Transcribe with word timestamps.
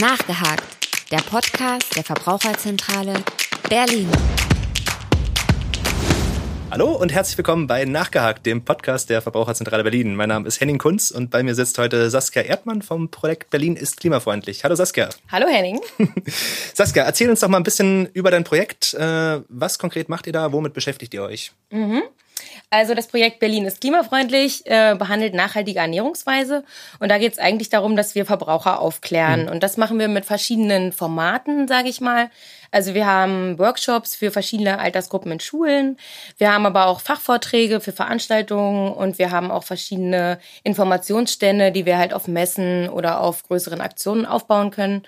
Nachgehakt, 0.00 1.10
der 1.10 1.18
Podcast 1.18 1.96
der 1.96 2.04
Verbraucherzentrale 2.04 3.14
Berlin. 3.70 4.06
Hallo 6.70 6.92
und 6.92 7.14
herzlich 7.14 7.38
willkommen 7.38 7.66
bei 7.66 7.86
Nachgehakt, 7.86 8.44
dem 8.44 8.62
Podcast 8.62 9.08
der 9.08 9.22
Verbraucherzentrale 9.22 9.84
Berlin. 9.84 10.14
Mein 10.14 10.28
Name 10.28 10.46
ist 10.46 10.60
Henning 10.60 10.76
Kunz 10.76 11.10
und 11.10 11.30
bei 11.30 11.42
mir 11.42 11.54
sitzt 11.54 11.78
heute 11.78 12.10
Saskia 12.10 12.42
Erdmann 12.42 12.82
vom 12.82 13.10
Projekt 13.10 13.48
Berlin 13.48 13.74
ist 13.74 13.98
klimafreundlich. 13.98 14.64
Hallo 14.64 14.74
Saskia. 14.74 15.08
Hallo 15.32 15.46
Henning. 15.48 15.80
Saskia, 16.74 17.04
erzähl 17.04 17.30
uns 17.30 17.40
doch 17.40 17.48
mal 17.48 17.56
ein 17.56 17.62
bisschen 17.62 18.10
über 18.12 18.30
dein 18.30 18.44
Projekt. 18.44 18.92
Äh, 18.92 19.40
was 19.48 19.78
konkret 19.78 20.10
macht 20.10 20.26
ihr 20.26 20.34
da? 20.34 20.52
Womit 20.52 20.74
beschäftigt 20.74 21.14
ihr 21.14 21.22
euch? 21.22 21.52
Mhm. 21.70 22.02
Also 22.76 22.92
das 22.92 23.06
Projekt 23.06 23.40
Berlin 23.40 23.64
ist 23.64 23.80
klimafreundlich, 23.80 24.66
äh, 24.66 24.94
behandelt 24.98 25.32
nachhaltige 25.32 25.78
Ernährungsweise 25.78 26.62
und 27.00 27.10
da 27.10 27.16
geht 27.16 27.32
es 27.32 27.38
eigentlich 27.38 27.70
darum, 27.70 27.96
dass 27.96 28.14
wir 28.14 28.26
Verbraucher 28.26 28.82
aufklären 28.82 29.44
mhm. 29.44 29.48
und 29.48 29.62
das 29.62 29.78
machen 29.78 29.98
wir 29.98 30.08
mit 30.08 30.26
verschiedenen 30.26 30.92
Formaten, 30.92 31.68
sage 31.68 31.88
ich 31.88 32.02
mal. 32.02 32.28
Also 32.70 32.92
wir 32.92 33.06
haben 33.06 33.58
Workshops 33.58 34.14
für 34.14 34.30
verschiedene 34.30 34.78
Altersgruppen 34.78 35.32
in 35.32 35.40
Schulen, 35.40 35.96
wir 36.36 36.52
haben 36.52 36.66
aber 36.66 36.88
auch 36.88 37.00
Fachvorträge 37.00 37.80
für 37.80 37.92
Veranstaltungen 37.92 38.92
und 38.92 39.18
wir 39.18 39.30
haben 39.30 39.50
auch 39.50 39.64
verschiedene 39.64 40.38
Informationsstände, 40.62 41.72
die 41.72 41.86
wir 41.86 41.96
halt 41.96 42.12
auf 42.12 42.28
Messen 42.28 42.90
oder 42.90 43.22
auf 43.22 43.42
größeren 43.44 43.80
Aktionen 43.80 44.26
aufbauen 44.26 44.70
können. 44.70 45.04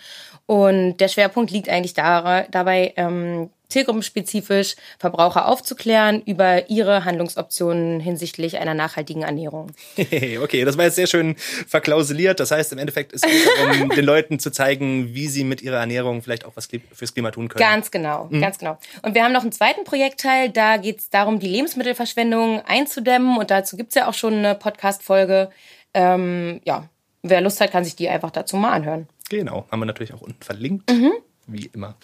Und 0.47 0.97
der 0.97 1.09
Schwerpunkt 1.09 1.51
liegt 1.51 1.69
eigentlich 1.69 1.93
dabei, 1.93 2.95
ähm, 2.97 3.51
zielgruppenspezifisch 3.69 4.77
Verbraucher 4.99 5.47
aufzuklären 5.47 6.23
über 6.23 6.71
ihre 6.71 7.05
Handlungsoptionen 7.05 8.01
hinsichtlich 8.01 8.59
einer 8.59 8.75
nachhaltigen 8.75 9.23
Ernährung. 9.23 9.73
okay, 10.43 10.65
das 10.65 10.79
war 10.79 10.87
jetzt 10.87 10.97
sehr 10.97 11.07
schön 11.07 11.37
verklausuliert. 11.67 12.41
Das 12.41 12.51
heißt, 12.51 12.73
im 12.73 12.79
Endeffekt 12.79 13.13
ist 13.13 13.27
es, 13.27 13.81
um 13.81 13.89
den 13.97 14.05
Leuten 14.05 14.39
zu 14.39 14.51
zeigen, 14.51 15.15
wie 15.15 15.29
sie 15.29 15.45
mit 15.45 15.61
ihrer 15.63 15.79
Ernährung 15.79 16.23
vielleicht 16.23 16.45
auch 16.45 16.53
was 16.55 16.69
fürs 16.93 17.13
Klima 17.13 17.31
tun 17.31 17.49
können. 17.49 17.61
Ganz 17.61 17.91
genau, 17.91 18.29
mhm. 18.31 18.41
ganz 18.41 18.59
genau. 18.59 18.79
Und 19.03 19.15
wir 19.15 19.25
haben 19.25 19.33
noch 19.33 19.43
einen 19.43 19.53
zweiten 19.53 19.85
Projektteil, 19.85 20.51
da 20.51 20.79
geht 20.79 21.01
es 21.01 21.11
darum, 21.11 21.39
die 21.39 21.49
Lebensmittelverschwendung 21.49 22.63
einzudämmen. 22.67 23.37
Und 23.39 23.51
dazu 23.51 23.77
gibt 23.77 23.91
es 23.91 23.95
ja 23.97 24.09
auch 24.09 24.15
schon 24.15 24.35
eine 24.35 24.55
Podcast-Folge. 24.55 25.51
Ähm, 25.95 26.61
ja, 26.65 26.89
wer 27.23 27.41
Lust 27.41 27.61
hat, 27.61 27.71
kann 27.71 27.85
sich 27.85 27.97
die 27.97 28.09
einfach 28.09 28.31
dazu 28.31 28.57
mal 28.57 28.73
anhören. 28.73 29.09
Genau, 29.29 29.67
haben 29.71 29.81
wir 29.81 29.87
natürlich 29.87 30.15
auch 30.15 30.23
unten 30.23 30.43
verlinkt. 30.43 30.91
Mhm. 30.91 31.13
Wie 31.47 31.71
immer. 31.73 31.97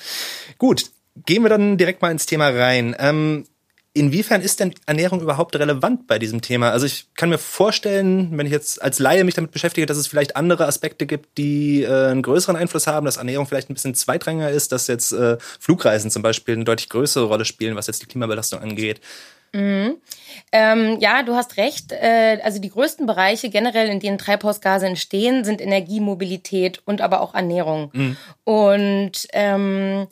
Gut, 0.59 0.91
gehen 1.27 1.43
wir 1.43 1.51
dann 1.51 1.77
direkt 1.77 2.03
mal 2.03 2.11
ins 2.11 2.27
Thema 2.27 2.49
rein. 2.49 2.95
Ähm, 2.99 3.47
inwiefern 3.95 4.43
ist 4.43 4.61
denn 4.61 4.75
Ernährung 4.87 5.21
überhaupt 5.21 5.57
relevant 5.57 6.07
bei 6.07 6.19
diesem 6.19 6.41
Thema? 6.41 6.71
Also 6.71 6.85
ich 6.85 7.07
kann 7.15 7.29
mir 7.29 7.39
vorstellen, 7.39 8.37
wenn 8.37 8.47
ich 8.47 8.53
jetzt 8.53 8.83
als 8.83 8.99
Laie 8.99 9.23
mich 9.25 9.35
damit 9.35 9.53
beschäftige, 9.53 9.87
dass 9.87 9.97
es 9.97 10.09
vielleicht 10.09 10.37
andere 10.37 10.67
Aspekte 10.67 11.07
gibt, 11.07 11.39
die 11.39 11.85
äh, 11.85 12.09
einen 12.09 12.23
größeren 12.23 12.57
Einfluss 12.57 12.89
haben, 12.89 13.07
dass 13.07 13.17
Ernährung 13.17 13.47
vielleicht 13.47 13.71
ein 13.71 13.75
bisschen 13.75 13.95
zweitrangiger 13.95 14.51
ist, 14.51 14.73
dass 14.73 14.89
jetzt 14.89 15.13
äh, 15.13 15.39
Flugreisen 15.61 16.11
zum 16.11 16.23
Beispiel 16.23 16.57
eine 16.57 16.65
deutlich 16.65 16.89
größere 16.89 17.27
Rolle 17.27 17.45
spielen, 17.45 17.77
was 17.77 17.87
jetzt 17.87 18.03
die 18.03 18.07
Klimabelastung 18.07 18.61
angeht. 18.61 19.01
Mhm. 19.53 19.99
Ähm, 20.51 20.99
ja, 20.99 21.23
du 21.23 21.35
hast 21.35 21.57
recht. 21.57 21.93
Äh, 21.93 22.41
also 22.43 22.61
die 22.61 22.71
größten 22.71 23.07
Bereiche 23.07 23.51
generell, 23.51 23.89
in 23.89 24.01
denen 24.01 24.19
Treibhausgase 24.19 24.87
entstehen, 24.87 25.45
sind 25.45 25.61
Energie, 25.61 26.01
Mobilität 26.01 26.83
und 26.85 27.01
aber 27.01 27.21
auch 27.21 27.35
Ernährung. 27.35 27.91
Mhm. 27.93 28.17
Und 28.43 29.29
ähm, 29.33 30.09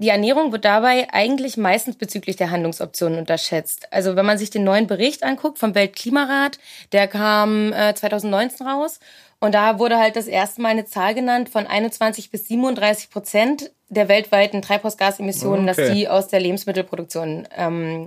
die 0.00 0.08
Ernährung 0.08 0.50
wird 0.50 0.64
dabei 0.64 1.08
eigentlich 1.12 1.58
meistens 1.58 1.96
bezüglich 1.96 2.36
der 2.36 2.50
Handlungsoptionen 2.50 3.18
unterschätzt. 3.18 3.92
Also 3.92 4.16
wenn 4.16 4.24
man 4.24 4.38
sich 4.38 4.48
den 4.48 4.64
neuen 4.64 4.86
Bericht 4.86 5.22
anguckt 5.22 5.58
vom 5.58 5.74
Weltklimarat, 5.74 6.58
der 6.92 7.06
kam 7.06 7.72
äh, 7.74 7.94
2019 7.94 8.66
raus 8.66 8.98
und 9.40 9.54
da 9.54 9.78
wurde 9.78 9.98
halt 9.98 10.16
das 10.16 10.26
erste 10.26 10.62
Mal 10.62 10.70
eine 10.70 10.86
Zahl 10.86 11.14
genannt 11.14 11.50
von 11.50 11.66
21 11.66 12.30
bis 12.30 12.48
37 12.48 13.10
Prozent 13.10 13.72
der 13.90 14.08
weltweiten 14.08 14.62
Treibhausgasemissionen, 14.62 15.68
okay. 15.68 15.82
dass 15.82 15.92
die 15.92 16.08
aus 16.08 16.28
der 16.28 16.40
Lebensmittelproduktion 16.40 17.46
ähm, 17.54 18.06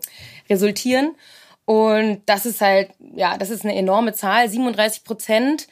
resultieren. 0.49 1.15
Und 1.65 2.23
das 2.25 2.47
ist 2.47 2.59
halt, 2.59 2.89
ja, 3.15 3.37
das 3.37 3.51
ist 3.51 3.65
eine 3.65 3.75
enorme 3.75 4.13
Zahl, 4.13 4.49
37 4.49 5.03
Prozent 5.03 5.67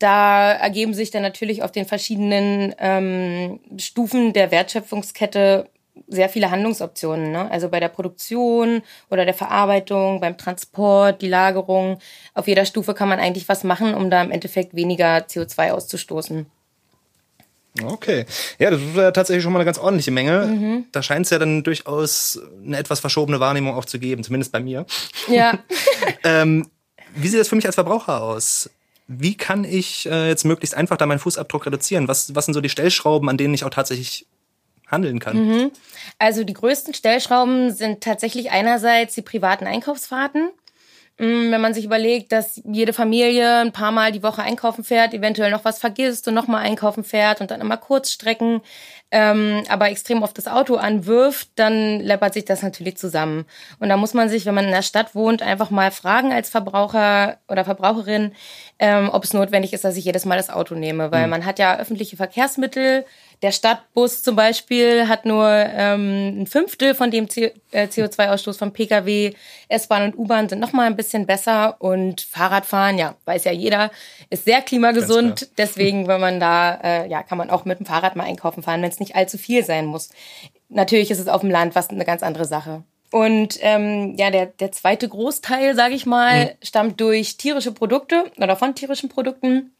da 0.00 0.52
ergeben 0.52 0.94
sich 0.94 1.10
dann 1.10 1.22
natürlich 1.22 1.62
auf 1.62 1.70
den 1.70 1.86
verschiedenen 1.86 2.74
ähm, 2.78 3.60
Stufen 3.78 4.32
der 4.32 4.50
Wertschöpfungskette 4.50 5.68
sehr 6.08 6.28
viele 6.28 6.50
Handlungsoptionen. 6.50 7.30
Ne? 7.30 7.50
Also 7.50 7.68
bei 7.68 7.78
der 7.78 7.88
Produktion 7.88 8.82
oder 9.10 9.24
der 9.24 9.34
Verarbeitung, 9.34 10.20
beim 10.20 10.38
Transport, 10.38 11.20
die 11.22 11.28
Lagerung. 11.28 11.98
Auf 12.34 12.48
jeder 12.48 12.64
Stufe 12.64 12.94
kann 12.94 13.08
man 13.08 13.20
eigentlich 13.20 13.48
was 13.48 13.62
machen, 13.62 13.94
um 13.94 14.10
da 14.10 14.22
im 14.22 14.30
Endeffekt 14.30 14.74
weniger 14.74 15.18
CO2 15.18 15.72
auszustoßen. 15.72 16.46
Okay. 17.84 18.24
Ja, 18.58 18.70
das 18.70 18.80
ist 18.80 18.96
ja 18.96 19.10
tatsächlich 19.12 19.42
schon 19.44 19.52
mal 19.52 19.60
eine 19.60 19.66
ganz 19.66 19.78
ordentliche 19.78 20.10
Menge. 20.10 20.46
Mhm. 20.46 20.84
Da 20.92 21.02
scheint 21.02 21.26
es 21.26 21.30
ja 21.30 21.38
dann 21.38 21.62
durchaus 21.62 22.40
eine 22.64 22.78
etwas 22.78 23.00
verschobene 23.00 23.38
Wahrnehmung 23.38 23.74
auch 23.74 23.84
zu 23.84 23.98
geben, 23.98 24.24
zumindest 24.24 24.50
bei 24.50 24.60
mir. 24.60 24.86
Ja. 25.28 25.58
ähm, 26.24 26.68
wie 27.14 27.28
sieht 27.28 27.40
das 27.40 27.48
für 27.48 27.56
mich 27.56 27.66
als 27.66 27.74
Verbraucher 27.74 28.22
aus? 28.22 28.70
Wie 29.12 29.36
kann 29.36 29.64
ich 29.64 30.08
äh, 30.08 30.28
jetzt 30.28 30.44
möglichst 30.44 30.76
einfach 30.76 30.96
da 30.96 31.04
meinen 31.04 31.18
Fußabdruck 31.18 31.66
reduzieren? 31.66 32.06
Was, 32.06 32.32
was 32.36 32.44
sind 32.44 32.54
so 32.54 32.60
die 32.60 32.68
Stellschrauben, 32.68 33.28
an 33.28 33.36
denen 33.36 33.52
ich 33.54 33.64
auch 33.64 33.70
tatsächlich 33.70 34.26
handeln 34.86 35.18
kann? 35.18 35.36
Mhm. 35.36 35.72
Also 36.20 36.44
die 36.44 36.52
größten 36.52 36.94
Stellschrauben 36.94 37.72
sind 37.72 38.02
tatsächlich 38.02 38.52
einerseits 38.52 39.16
die 39.16 39.22
privaten 39.22 39.66
Einkaufsfahrten. 39.66 40.50
Mm, 41.20 41.52
wenn 41.52 41.60
man 41.60 41.74
sich 41.74 41.84
überlegt, 41.84 42.32
dass 42.32 42.62
jede 42.64 42.94
Familie 42.94 43.58
ein 43.58 43.72
paar 43.72 43.92
Mal 43.92 44.10
die 44.10 44.22
Woche 44.22 44.42
einkaufen 44.42 44.84
fährt, 44.84 45.12
eventuell 45.12 45.50
noch 45.50 45.66
was 45.66 45.78
vergisst 45.78 46.26
und 46.26 46.32
nochmal 46.32 46.64
einkaufen 46.64 47.04
fährt 47.04 47.42
und 47.42 47.50
dann 47.50 47.60
immer 47.60 47.76
Kurzstrecken, 47.76 48.62
ähm, 49.10 49.62
aber 49.68 49.90
extrem 49.90 50.22
oft 50.22 50.38
das 50.38 50.48
Auto 50.48 50.76
anwirft, 50.76 51.50
dann 51.56 52.00
läppert 52.00 52.32
sich 52.32 52.46
das 52.46 52.62
natürlich 52.62 52.96
zusammen. 52.96 53.44
Und 53.80 53.90
da 53.90 53.98
muss 53.98 54.14
man 54.14 54.30
sich, 54.30 54.46
wenn 54.46 54.54
man 54.54 54.64
in 54.64 54.70
der 54.70 54.80
Stadt 54.80 55.14
wohnt, 55.14 55.42
einfach 55.42 55.68
mal 55.68 55.90
fragen 55.90 56.32
als 56.32 56.48
Verbraucher 56.48 57.36
oder 57.48 57.66
Verbraucherin, 57.66 58.32
ähm, 58.78 59.10
ob 59.12 59.24
es 59.24 59.34
notwendig 59.34 59.74
ist, 59.74 59.84
dass 59.84 59.98
ich 59.98 60.06
jedes 60.06 60.24
Mal 60.24 60.38
das 60.38 60.48
Auto 60.48 60.74
nehme. 60.74 61.12
Weil 61.12 61.24
mhm. 61.24 61.30
man 61.30 61.44
hat 61.44 61.58
ja 61.58 61.78
öffentliche 61.78 62.16
Verkehrsmittel, 62.16 63.04
der 63.42 63.52
Stadtbus 63.52 64.22
zum 64.22 64.36
Beispiel 64.36 65.08
hat 65.08 65.24
nur 65.24 65.48
ähm, 65.48 66.42
ein 66.42 66.46
Fünftel 66.46 66.94
von 66.94 67.10
dem 67.10 67.26
CO2-Ausstoß 67.26 68.54
äh, 68.54 68.58
vom 68.58 68.72
Pkw. 68.72 69.32
S-Bahn 69.68 70.04
und 70.04 70.18
U-Bahn 70.18 70.48
sind 70.48 70.58
noch 70.58 70.72
mal 70.72 70.86
ein 70.86 70.96
bisschen 70.96 71.26
besser 71.26 71.76
und 71.80 72.20
Fahrradfahren, 72.20 72.98
ja, 72.98 73.16
weiß 73.24 73.44
ja 73.44 73.52
jeder, 73.52 73.90
ist 74.28 74.44
sehr 74.44 74.60
klimagesund. 74.60 75.48
Deswegen, 75.56 76.06
wenn 76.06 76.20
man 76.20 76.38
da, 76.38 76.74
äh, 76.82 77.08
ja, 77.08 77.22
kann 77.22 77.38
man 77.38 77.50
auch 77.50 77.64
mit 77.64 77.78
dem 77.78 77.86
Fahrrad 77.86 78.14
mal 78.14 78.24
einkaufen 78.24 78.62
fahren, 78.62 78.82
wenn 78.82 78.90
es 78.90 79.00
nicht 79.00 79.16
allzu 79.16 79.38
viel 79.38 79.64
sein 79.64 79.86
muss. 79.86 80.10
Natürlich 80.68 81.10
ist 81.10 81.20
es 81.20 81.28
auf 81.28 81.40
dem 81.40 81.50
Land 81.50 81.74
was 81.74 81.88
eine 81.88 82.04
ganz 82.04 82.22
andere 82.22 82.44
Sache. 82.44 82.82
Und 83.10 83.58
ähm, 83.62 84.14
ja, 84.16 84.30
der, 84.30 84.46
der 84.46 84.70
zweite 84.70 85.08
Großteil, 85.08 85.74
sage 85.74 85.94
ich 85.94 86.06
mal, 86.06 86.44
mhm. 86.44 86.50
stammt 86.62 87.00
durch 87.00 87.36
tierische 87.38 87.72
Produkte 87.72 88.30
oder 88.36 88.54
von 88.54 88.74
tierischen 88.74 89.08
Produkten. 89.08 89.72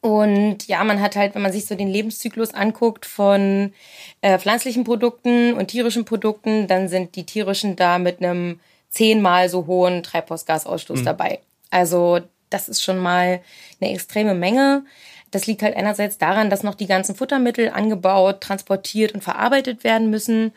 Und 0.00 0.68
ja, 0.68 0.84
man 0.84 1.00
hat 1.00 1.16
halt, 1.16 1.34
wenn 1.34 1.42
man 1.42 1.52
sich 1.52 1.66
so 1.66 1.74
den 1.74 1.88
Lebenszyklus 1.88 2.54
anguckt 2.54 3.04
von 3.04 3.72
äh, 4.20 4.38
pflanzlichen 4.38 4.84
Produkten 4.84 5.54
und 5.54 5.68
tierischen 5.68 6.04
Produkten, 6.04 6.68
dann 6.68 6.88
sind 6.88 7.16
die 7.16 7.26
tierischen 7.26 7.74
da 7.74 7.98
mit 7.98 8.22
einem 8.22 8.60
zehnmal 8.90 9.48
so 9.48 9.66
hohen 9.66 10.02
Treibhausgasausstoß 10.02 11.00
mhm. 11.00 11.04
dabei. 11.04 11.40
Also 11.70 12.20
das 12.48 12.68
ist 12.68 12.82
schon 12.82 12.98
mal 12.98 13.40
eine 13.80 13.92
extreme 13.92 14.34
Menge. 14.34 14.84
Das 15.30 15.46
liegt 15.46 15.62
halt 15.62 15.76
einerseits 15.76 16.16
daran, 16.16 16.48
dass 16.48 16.62
noch 16.62 16.74
die 16.74 16.86
ganzen 16.86 17.14
Futtermittel 17.14 17.68
angebaut, 17.68 18.40
transportiert 18.40 19.12
und 19.12 19.22
verarbeitet 19.22 19.84
werden 19.84 20.10
müssen 20.10 20.52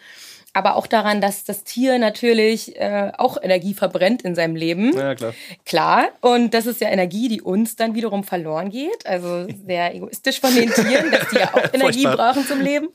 aber 0.54 0.76
auch 0.76 0.88
daran, 0.88 1.22
dass 1.22 1.44
das 1.46 1.64
Tier 1.64 1.98
natürlich 1.98 2.76
äh, 2.76 3.12
auch 3.18 3.38
Energie 3.42 3.74
verbrennt 3.74 4.24
in 4.24 4.36
seinem 4.36 4.56
Leben. 4.56 4.96
Ja, 4.96 5.16
klar. 5.16 5.34
Klar. 5.66 6.10
Und 6.20 6.54
das 6.54 6.66
ist 6.66 6.82
ja 6.82 6.90
Energie, 6.90 7.30
die 7.30 7.42
uns 7.42 7.78
dann 7.78 7.96
wiederum 7.96 8.24
verloren 8.24 8.70
geht. 8.70 9.06
Also 9.06 9.48
sehr 9.66 9.96
egoistisch 9.96 10.42
von 10.42 10.54
den 10.54 10.70
Tieren, 10.70 11.12
dass 11.12 11.30
die 11.30 11.38
ja 11.38 11.54
auch 11.54 11.64
Energie 11.74 12.04
brauchen 12.04 12.46
zum 12.46 12.60
Leben. 12.60 12.90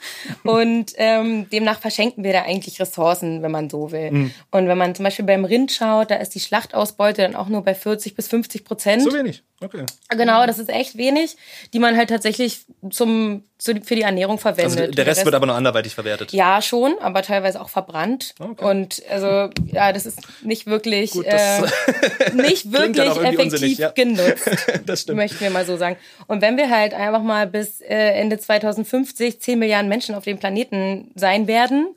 Und 0.45 0.93
ähm, 0.97 1.49
demnach 1.51 1.81
verschenken 1.81 2.25
wir 2.25 2.33
da 2.33 2.43
eigentlich 2.43 2.79
Ressourcen, 2.79 3.43
wenn 3.43 3.51
man 3.51 3.71
so 3.71 3.91
will. 3.91 4.11
Mhm. 4.11 4.31
Und 4.51 4.69
wenn 4.69 4.79
man 4.79 4.95
zum 4.95 5.05
Beispiel 5.05 5.25
beim 5.25 5.45
Rind 5.47 5.73
schaut, 5.73 6.11
da 6.11 6.17
ist 6.17 6.35
die 6.35 6.41
Schlachtausbeute 6.41 7.23
dann 7.23 7.37
auch 7.37 7.49
nur 7.49 7.63
bei 7.63 7.75
40 7.75 8.15
bis 8.15 8.29
50 8.29 8.65
Prozent. 8.65 9.03
So 9.03 9.13
wenig. 9.13 9.43
Okay. 9.61 9.87
Genau, 10.11 10.47
das 10.47 10.59
ist 10.59 10.69
echt 10.69 10.99
wenig, 10.99 11.37
die 11.73 11.79
man 11.79 11.97
halt 11.97 12.11
tatsächlich 12.11 12.67
zum 12.91 13.45
für 13.59 13.75
die 13.75 14.03
Ernährung 14.03 14.39
verwendet. 14.39 14.79
Also 14.79 14.93
der 14.93 15.07
Rest, 15.07 15.19
Rest 15.19 15.25
wird 15.25 15.35
aber 15.35 15.47
noch 15.47 15.55
anderweitig 15.55 15.95
verwertet. 15.95 16.33
Ja, 16.33 16.61
schon, 16.61 16.99
aber 17.01 17.23
teilweise 17.23 17.61
auch 17.61 17.71
verbrannt. 17.71 18.35
Okay. 18.39 18.65
Und 18.65 19.03
also 19.09 19.49
ja, 19.73 19.93
das 19.95 20.05
ist 20.05 20.21
nicht 20.43 20.67
wirklich 20.67 21.13
Gut, 21.13 21.25
äh, 21.27 21.63
nicht 22.35 22.71
wirklich 22.71 23.17
effektiv 23.17 23.79
ja. 23.79 23.91
genutzt. 23.93 24.51
das 24.87 25.03
stimmt. 25.03 25.17
Möchten 25.17 25.41
wir 25.41 25.51
mal 25.51 25.65
so 25.65 25.79
sagen. 25.79 25.97
Und 26.27 26.43
wenn 26.43 26.59
wir 26.59 26.69
halt 26.69 26.93
einfach 26.93 27.23
mal 27.23 27.47
bis 27.47 27.81
äh, 27.81 27.95
Ende 27.95 28.39
2050 28.39 29.41
10 29.41 29.59
Milliarden 29.59 29.89
Menschen 29.89 30.15
auf 30.15 30.25
dem 30.25 30.39
Planeten 30.39 31.11
sein 31.15 31.47
werden, 31.47 31.95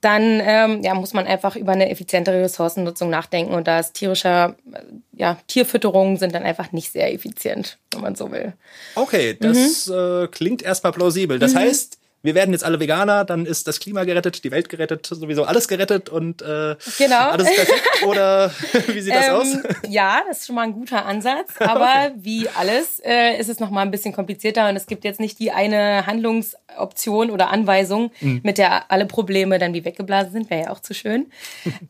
dann 0.00 0.40
ähm, 0.44 0.82
ja, 0.82 0.94
muss 0.94 1.14
man 1.14 1.26
einfach 1.26 1.56
über 1.56 1.72
eine 1.72 1.90
effizientere 1.90 2.42
Ressourcennutzung 2.42 3.10
nachdenken. 3.10 3.54
Und 3.54 3.66
da 3.66 3.80
ist 3.80 3.94
tierischer, 3.94 4.56
äh, 4.72 4.80
ja, 5.12 5.38
Tierfütterungen 5.46 6.16
sind 6.16 6.34
dann 6.34 6.42
einfach 6.42 6.72
nicht 6.72 6.92
sehr 6.92 7.12
effizient, 7.12 7.78
wenn 7.92 8.02
man 8.02 8.14
so 8.14 8.30
will. 8.30 8.52
Okay, 8.94 9.36
das 9.38 9.86
mhm. 9.86 9.94
äh, 9.94 10.28
klingt 10.28 10.62
erstmal 10.62 10.92
plausibel. 10.92 11.38
Das 11.38 11.54
mhm. 11.54 11.58
heißt, 11.58 11.98
wir 12.26 12.34
werden 12.34 12.52
jetzt 12.52 12.64
alle 12.64 12.80
Veganer, 12.80 13.24
dann 13.24 13.46
ist 13.46 13.66
das 13.68 13.80
Klima 13.80 14.04
gerettet, 14.04 14.44
die 14.44 14.50
Welt 14.50 14.68
gerettet, 14.68 15.06
sowieso 15.06 15.44
alles 15.44 15.68
gerettet 15.68 16.08
und 16.08 16.42
äh, 16.42 16.76
genau. 16.98 17.30
alles 17.30 17.54
perfekt. 17.54 18.02
Oder 18.06 18.50
wie 18.88 19.00
sieht 19.00 19.14
das 19.14 19.28
ähm, 19.28 19.34
aus? 19.34 19.46
Ja, 19.88 20.22
das 20.28 20.40
ist 20.40 20.46
schon 20.46 20.56
mal 20.56 20.62
ein 20.62 20.72
guter 20.72 21.06
Ansatz. 21.06 21.52
Aber 21.58 21.84
okay. 21.84 22.12
wie 22.16 22.48
alles 22.50 23.00
äh, 23.04 23.38
ist 23.38 23.48
es 23.48 23.60
noch 23.60 23.70
mal 23.70 23.82
ein 23.82 23.90
bisschen 23.90 24.12
komplizierter 24.12 24.68
und 24.68 24.76
es 24.76 24.86
gibt 24.86 25.04
jetzt 25.04 25.20
nicht 25.20 25.38
die 25.38 25.52
eine 25.52 26.06
Handlungsoption 26.06 27.30
oder 27.30 27.50
Anweisung, 27.50 28.10
mhm. 28.20 28.40
mit 28.42 28.58
der 28.58 28.90
alle 28.90 29.06
Probleme 29.06 29.58
dann 29.58 29.72
wie 29.72 29.84
weggeblasen 29.84 30.32
sind. 30.32 30.50
Wäre 30.50 30.64
ja 30.64 30.70
auch 30.70 30.80
zu 30.80 30.94
schön. 30.94 31.26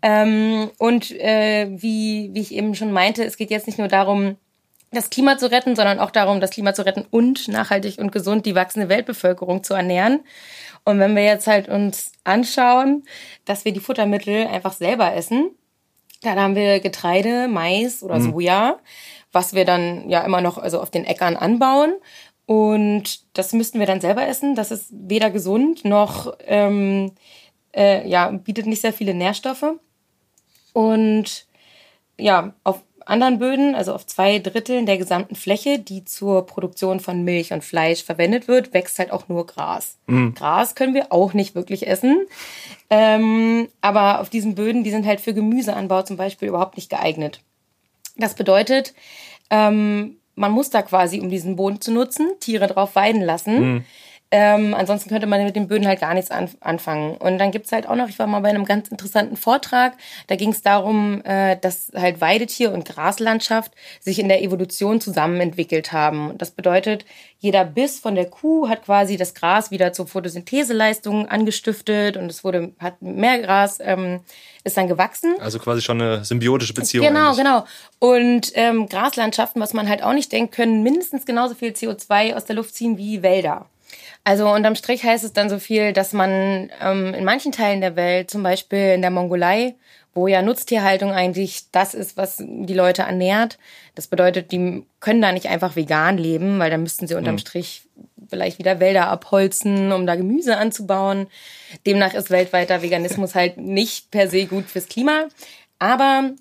ähm, 0.02 0.70
und 0.78 1.10
äh, 1.12 1.68
wie, 1.70 2.30
wie 2.32 2.40
ich 2.40 2.54
eben 2.54 2.74
schon 2.74 2.92
meinte, 2.92 3.24
es 3.24 3.36
geht 3.36 3.50
jetzt 3.50 3.66
nicht 3.66 3.78
nur 3.78 3.88
darum, 3.88 4.36
das 4.92 5.10
Klima 5.10 5.36
zu 5.36 5.50
retten, 5.50 5.76
sondern 5.76 5.98
auch 5.98 6.10
darum, 6.10 6.40
das 6.40 6.50
Klima 6.50 6.74
zu 6.74 6.84
retten 6.84 7.04
und 7.10 7.48
nachhaltig 7.48 7.98
und 7.98 8.12
gesund 8.12 8.46
die 8.46 8.54
wachsende 8.54 8.88
Weltbevölkerung 8.88 9.62
zu 9.62 9.74
ernähren. 9.74 10.20
Und 10.84 10.98
wenn 11.00 11.16
wir 11.16 11.24
jetzt 11.24 11.46
halt 11.46 11.68
uns 11.68 12.12
anschauen, 12.24 13.04
dass 13.44 13.64
wir 13.64 13.72
die 13.72 13.80
Futtermittel 13.80 14.46
einfach 14.46 14.72
selber 14.72 15.12
essen, 15.14 15.50
dann 16.22 16.38
haben 16.38 16.54
wir 16.54 16.80
Getreide, 16.80 17.48
Mais 17.48 18.02
oder 18.02 18.18
mhm. 18.18 18.32
Soja, 18.32 18.78
was 19.32 19.54
wir 19.54 19.64
dann 19.64 20.08
ja 20.08 20.22
immer 20.22 20.40
noch 20.40 20.58
also 20.58 20.80
auf 20.80 20.90
den 20.90 21.04
Äckern 21.04 21.36
anbauen. 21.36 21.94
Und 22.46 23.36
das 23.36 23.52
müssten 23.52 23.80
wir 23.80 23.86
dann 23.86 24.00
selber 24.00 24.26
essen. 24.26 24.54
Das 24.54 24.70
ist 24.70 24.88
weder 24.92 25.30
gesund 25.30 25.84
noch 25.84 26.32
ähm, 26.46 27.12
äh, 27.74 28.08
ja, 28.08 28.30
bietet 28.30 28.66
nicht 28.66 28.80
sehr 28.80 28.92
viele 28.92 29.14
Nährstoffe. 29.14 29.74
Und 30.72 31.46
ja, 32.18 32.54
auf 32.64 32.82
anderen 33.06 33.38
Böden, 33.38 33.75
also 33.75 33.94
auf 33.94 34.05
zwei 34.05 34.38
Dritteln 34.41 34.85
der 34.85 34.99
gesamten 34.99 35.37
Fläche, 35.37 35.79
die 35.79 36.05
zur 36.05 36.44
Produktion 36.44 37.00
von 37.00 37.23
Milch 37.23 37.53
und 37.53 37.64
Fleisch 37.64 38.05
verwendet 38.05 38.49
wird, 38.49 38.75
wächst 38.75 38.99
halt 38.99 39.12
auch 39.12 39.29
nur 39.29 39.47
Gras. 39.47 39.97
Mhm. 40.06 40.35
Gras 40.35 40.75
können 40.75 40.93
wir 40.93 41.12
auch 41.12 41.32
nicht 41.32 41.55
wirklich 41.55 41.87
essen. 41.87 42.26
Ähm, 42.91 43.69
aber 43.81 44.20
auf 44.20 44.29
diesen 44.29 44.56
Böden, 44.56 44.85
die 44.85 44.91
sind 44.91 45.06
halt 45.06 45.20
für 45.20 45.35
Gemüseanbau 45.35 46.03
zum 46.03 46.17
Beispiel 46.17 46.49
überhaupt 46.49 46.76
nicht 46.76 46.91
geeignet. 46.91 47.41
Das 48.17 48.35
bedeutet, 48.35 48.93
ähm, 49.50 50.17
man 50.35 50.53
muss 50.53 50.70
da 50.70 50.82
quasi, 50.82 51.20
um 51.20 51.31
diesen 51.31 51.56
Boden 51.56 51.81
zu 51.81 51.93
nutzen, 51.93 52.29
Tiere 52.41 52.67
drauf 52.67 52.97
weiden 52.97 53.23
lassen. 53.23 53.61
Mhm. 53.61 53.85
Ähm, 54.38 54.74
ansonsten 54.74 55.08
könnte 55.08 55.26
man 55.26 55.42
mit 55.42 55.56
den 55.56 55.66
Böden 55.66 55.86
halt 55.86 55.98
gar 55.98 56.12
nichts 56.12 56.30
an, 56.30 56.50
anfangen. 56.60 57.16
Und 57.16 57.38
dann 57.38 57.52
gibt's 57.52 57.72
halt 57.72 57.88
auch 57.88 57.96
noch, 57.96 58.10
ich 58.10 58.18
war 58.18 58.26
mal 58.26 58.40
bei 58.40 58.50
einem 58.50 58.66
ganz 58.66 58.88
interessanten 58.88 59.34
Vortrag, 59.34 59.94
da 60.26 60.36
ging 60.36 60.50
es 60.50 60.60
darum, 60.60 61.24
äh, 61.24 61.56
dass 61.58 61.90
halt 61.94 62.20
Weidetier 62.20 62.70
und 62.70 62.84
Graslandschaft 62.84 63.72
sich 63.98 64.18
in 64.18 64.28
der 64.28 64.42
Evolution 64.42 65.00
zusammen 65.00 65.40
entwickelt 65.40 65.92
haben. 65.92 66.36
Das 66.36 66.50
bedeutet, 66.50 67.06
jeder 67.38 67.64
Biss 67.64 67.98
von 67.98 68.14
der 68.14 68.26
Kuh 68.26 68.68
hat 68.68 68.84
quasi 68.84 69.16
das 69.16 69.32
Gras 69.32 69.70
wieder 69.70 69.94
zur 69.94 70.06
Photosyntheseleistung 70.06 71.26
angestiftet 71.28 72.18
und 72.18 72.30
es 72.30 72.44
wurde, 72.44 72.74
hat 72.78 73.00
mehr 73.00 73.40
Gras, 73.40 73.78
ähm, 73.80 74.20
ist 74.64 74.76
dann 74.76 74.86
gewachsen. 74.86 75.36
Also 75.40 75.58
quasi 75.58 75.80
schon 75.80 76.02
eine 76.02 76.26
symbiotische 76.26 76.74
Beziehung. 76.74 77.06
Genau, 77.06 77.30
eigentlich. 77.30 77.38
genau. 77.38 77.64
Und 78.00 78.52
ähm, 78.52 78.86
Graslandschaften, 78.86 79.62
was 79.62 79.72
man 79.72 79.88
halt 79.88 80.02
auch 80.02 80.12
nicht 80.12 80.30
denkt, 80.30 80.54
können 80.54 80.82
mindestens 80.82 81.24
genauso 81.24 81.54
viel 81.54 81.70
CO2 81.70 82.34
aus 82.34 82.44
der 82.44 82.56
Luft 82.56 82.74
ziehen 82.74 82.98
wie 82.98 83.22
Wälder. 83.22 83.70
Also 84.26 84.49
unterm 84.50 84.75
Strich 84.75 85.05
heißt 85.05 85.23
es 85.23 85.34
dann 85.34 85.49
so 85.49 85.61
viel, 85.61 85.93
dass 85.93 86.12
man 86.12 86.69
ähm, 86.82 87.14
in 87.14 87.25
manchen 87.25 87.52
Teilen 87.52 87.81
der 87.81 87.94
Welt, 87.94 88.28
zum 88.28 88.43
Beispiel 88.43 88.94
in 88.94 89.00
der 89.00 89.12
Mongolei, 89.12 89.76
wo 90.14 90.26
ja 90.26 90.43
Nutztierhaltung 90.43 91.12
eigentlich 91.12 91.70
das 91.70 91.94
ist, 91.94 92.17
was 92.17 92.38
die 92.44 92.75
Leute 92.75 93.02
ernährt. 93.02 93.56
Das 93.94 94.08
bedeutet, 94.08 94.50
die 94.50 94.84
können 94.99 95.23
da 95.23 95.31
nicht 95.31 95.46
einfach 95.46 95.76
vegan 95.76 96.19
leben, 96.19 96.58
weil 96.58 96.73
dann 96.73 96.82
müssten 96.82 97.06
sie 97.06 97.14
unterm 97.14 97.37
mhm. 97.37 97.38
Strich 97.38 97.82
vielleicht 98.28 98.58
wieder 98.58 98.81
Wälder 98.81 99.06
abholzen, 99.06 99.93
um 99.93 100.08
da 100.08 100.17
Gemüse 100.17 100.56
anzubauen. 100.56 101.29
Demnach 101.87 102.14
ist 102.14 102.31
weltweiter 102.31 102.82
Veganismus 102.82 103.37
halt 103.37 103.58
nicht 103.58 104.11
per 104.11 104.29
se 104.29 104.46
gut 104.46 104.64
fürs 104.64 104.88
Klima. 104.88 105.26
Aber 105.79 106.32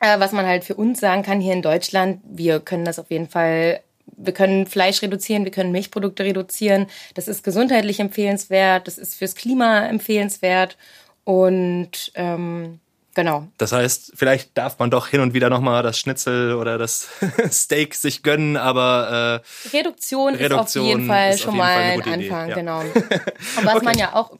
äh, 0.00 0.18
was 0.18 0.32
man 0.32 0.44
halt 0.44 0.64
für 0.64 0.74
uns 0.74 0.98
sagen 0.98 1.22
kann 1.22 1.40
hier 1.40 1.52
in 1.52 1.62
Deutschland, 1.62 2.20
wir 2.24 2.58
können 2.58 2.84
das 2.84 2.98
auf 2.98 3.12
jeden 3.12 3.28
Fall 3.28 3.80
wir 4.16 4.32
können 4.32 4.66
Fleisch 4.66 5.02
reduzieren, 5.02 5.44
wir 5.44 5.52
können 5.52 5.72
Milchprodukte 5.72 6.24
reduzieren. 6.24 6.86
Das 7.14 7.28
ist 7.28 7.44
gesundheitlich 7.44 8.00
empfehlenswert, 8.00 8.86
das 8.86 8.98
ist 8.98 9.14
fürs 9.14 9.34
Klima 9.34 9.86
empfehlenswert 9.86 10.76
und 11.24 12.12
ähm, 12.14 12.80
genau. 13.14 13.48
Das 13.58 13.72
heißt, 13.72 14.12
vielleicht 14.14 14.56
darf 14.56 14.78
man 14.78 14.90
doch 14.90 15.08
hin 15.08 15.20
und 15.20 15.34
wieder 15.34 15.50
nochmal 15.50 15.82
das 15.82 15.98
Schnitzel 15.98 16.54
oder 16.54 16.78
das 16.78 17.08
Steak 17.50 17.94
sich 17.94 18.22
gönnen, 18.22 18.56
aber 18.56 19.42
äh, 19.42 19.76
Reduktion, 19.76 20.34
Reduktion 20.34 20.62
ist 20.64 20.76
auf 20.76 20.86
jeden 20.86 21.06
Fall 21.06 21.38
schon 21.38 21.54
jeden 21.54 21.58
mal 21.58 21.78
ein 21.78 22.02
Anfang, 22.02 22.48
ja. 22.48 22.54
genau. 22.54 22.80
Und 23.56 23.64
was 23.64 23.76
okay. 23.76 23.84
man 23.84 23.98
ja 23.98 24.14
auch 24.14 24.38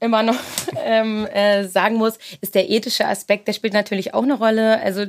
immer 0.00 0.22
noch 0.22 0.36
ähm, 0.84 1.26
äh, 1.26 1.64
sagen 1.64 1.96
muss, 1.96 2.18
ist 2.40 2.54
der 2.54 2.68
ethische 2.70 3.06
Aspekt, 3.06 3.46
der 3.46 3.52
spielt 3.52 3.74
natürlich 3.74 4.14
auch 4.14 4.22
eine 4.22 4.34
Rolle. 4.34 4.80
Also 4.80 5.06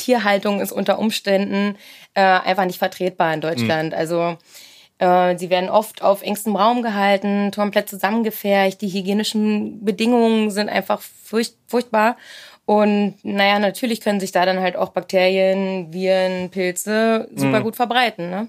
Tierhaltung 0.00 0.60
ist 0.60 0.72
unter 0.72 0.98
Umständen 0.98 1.76
äh, 2.14 2.20
einfach 2.20 2.64
nicht 2.64 2.78
vertretbar 2.78 3.32
in 3.34 3.40
Deutschland. 3.40 3.92
Mhm. 3.92 3.98
Also 3.98 4.36
äh, 4.98 5.38
sie 5.38 5.48
werden 5.50 5.70
oft 5.70 6.02
auf 6.02 6.22
engstem 6.22 6.56
Raum 6.56 6.82
gehalten, 6.82 7.50
komplett 7.54 7.88
zusammengefercht. 7.88 8.80
Die 8.82 8.92
hygienischen 8.92 9.84
Bedingungen 9.84 10.50
sind 10.50 10.68
einfach 10.68 11.00
furcht, 11.00 11.54
furchtbar. 11.66 12.16
Und 12.66 13.16
naja, 13.22 13.58
natürlich 13.58 14.00
können 14.00 14.20
sich 14.20 14.30
da 14.30 14.46
dann 14.46 14.60
halt 14.60 14.76
auch 14.76 14.90
Bakterien, 14.90 15.92
Viren, 15.92 16.50
Pilze 16.50 17.28
super 17.34 17.60
mhm. 17.60 17.64
gut 17.64 17.76
verbreiten. 17.76 18.30
Ne? 18.30 18.48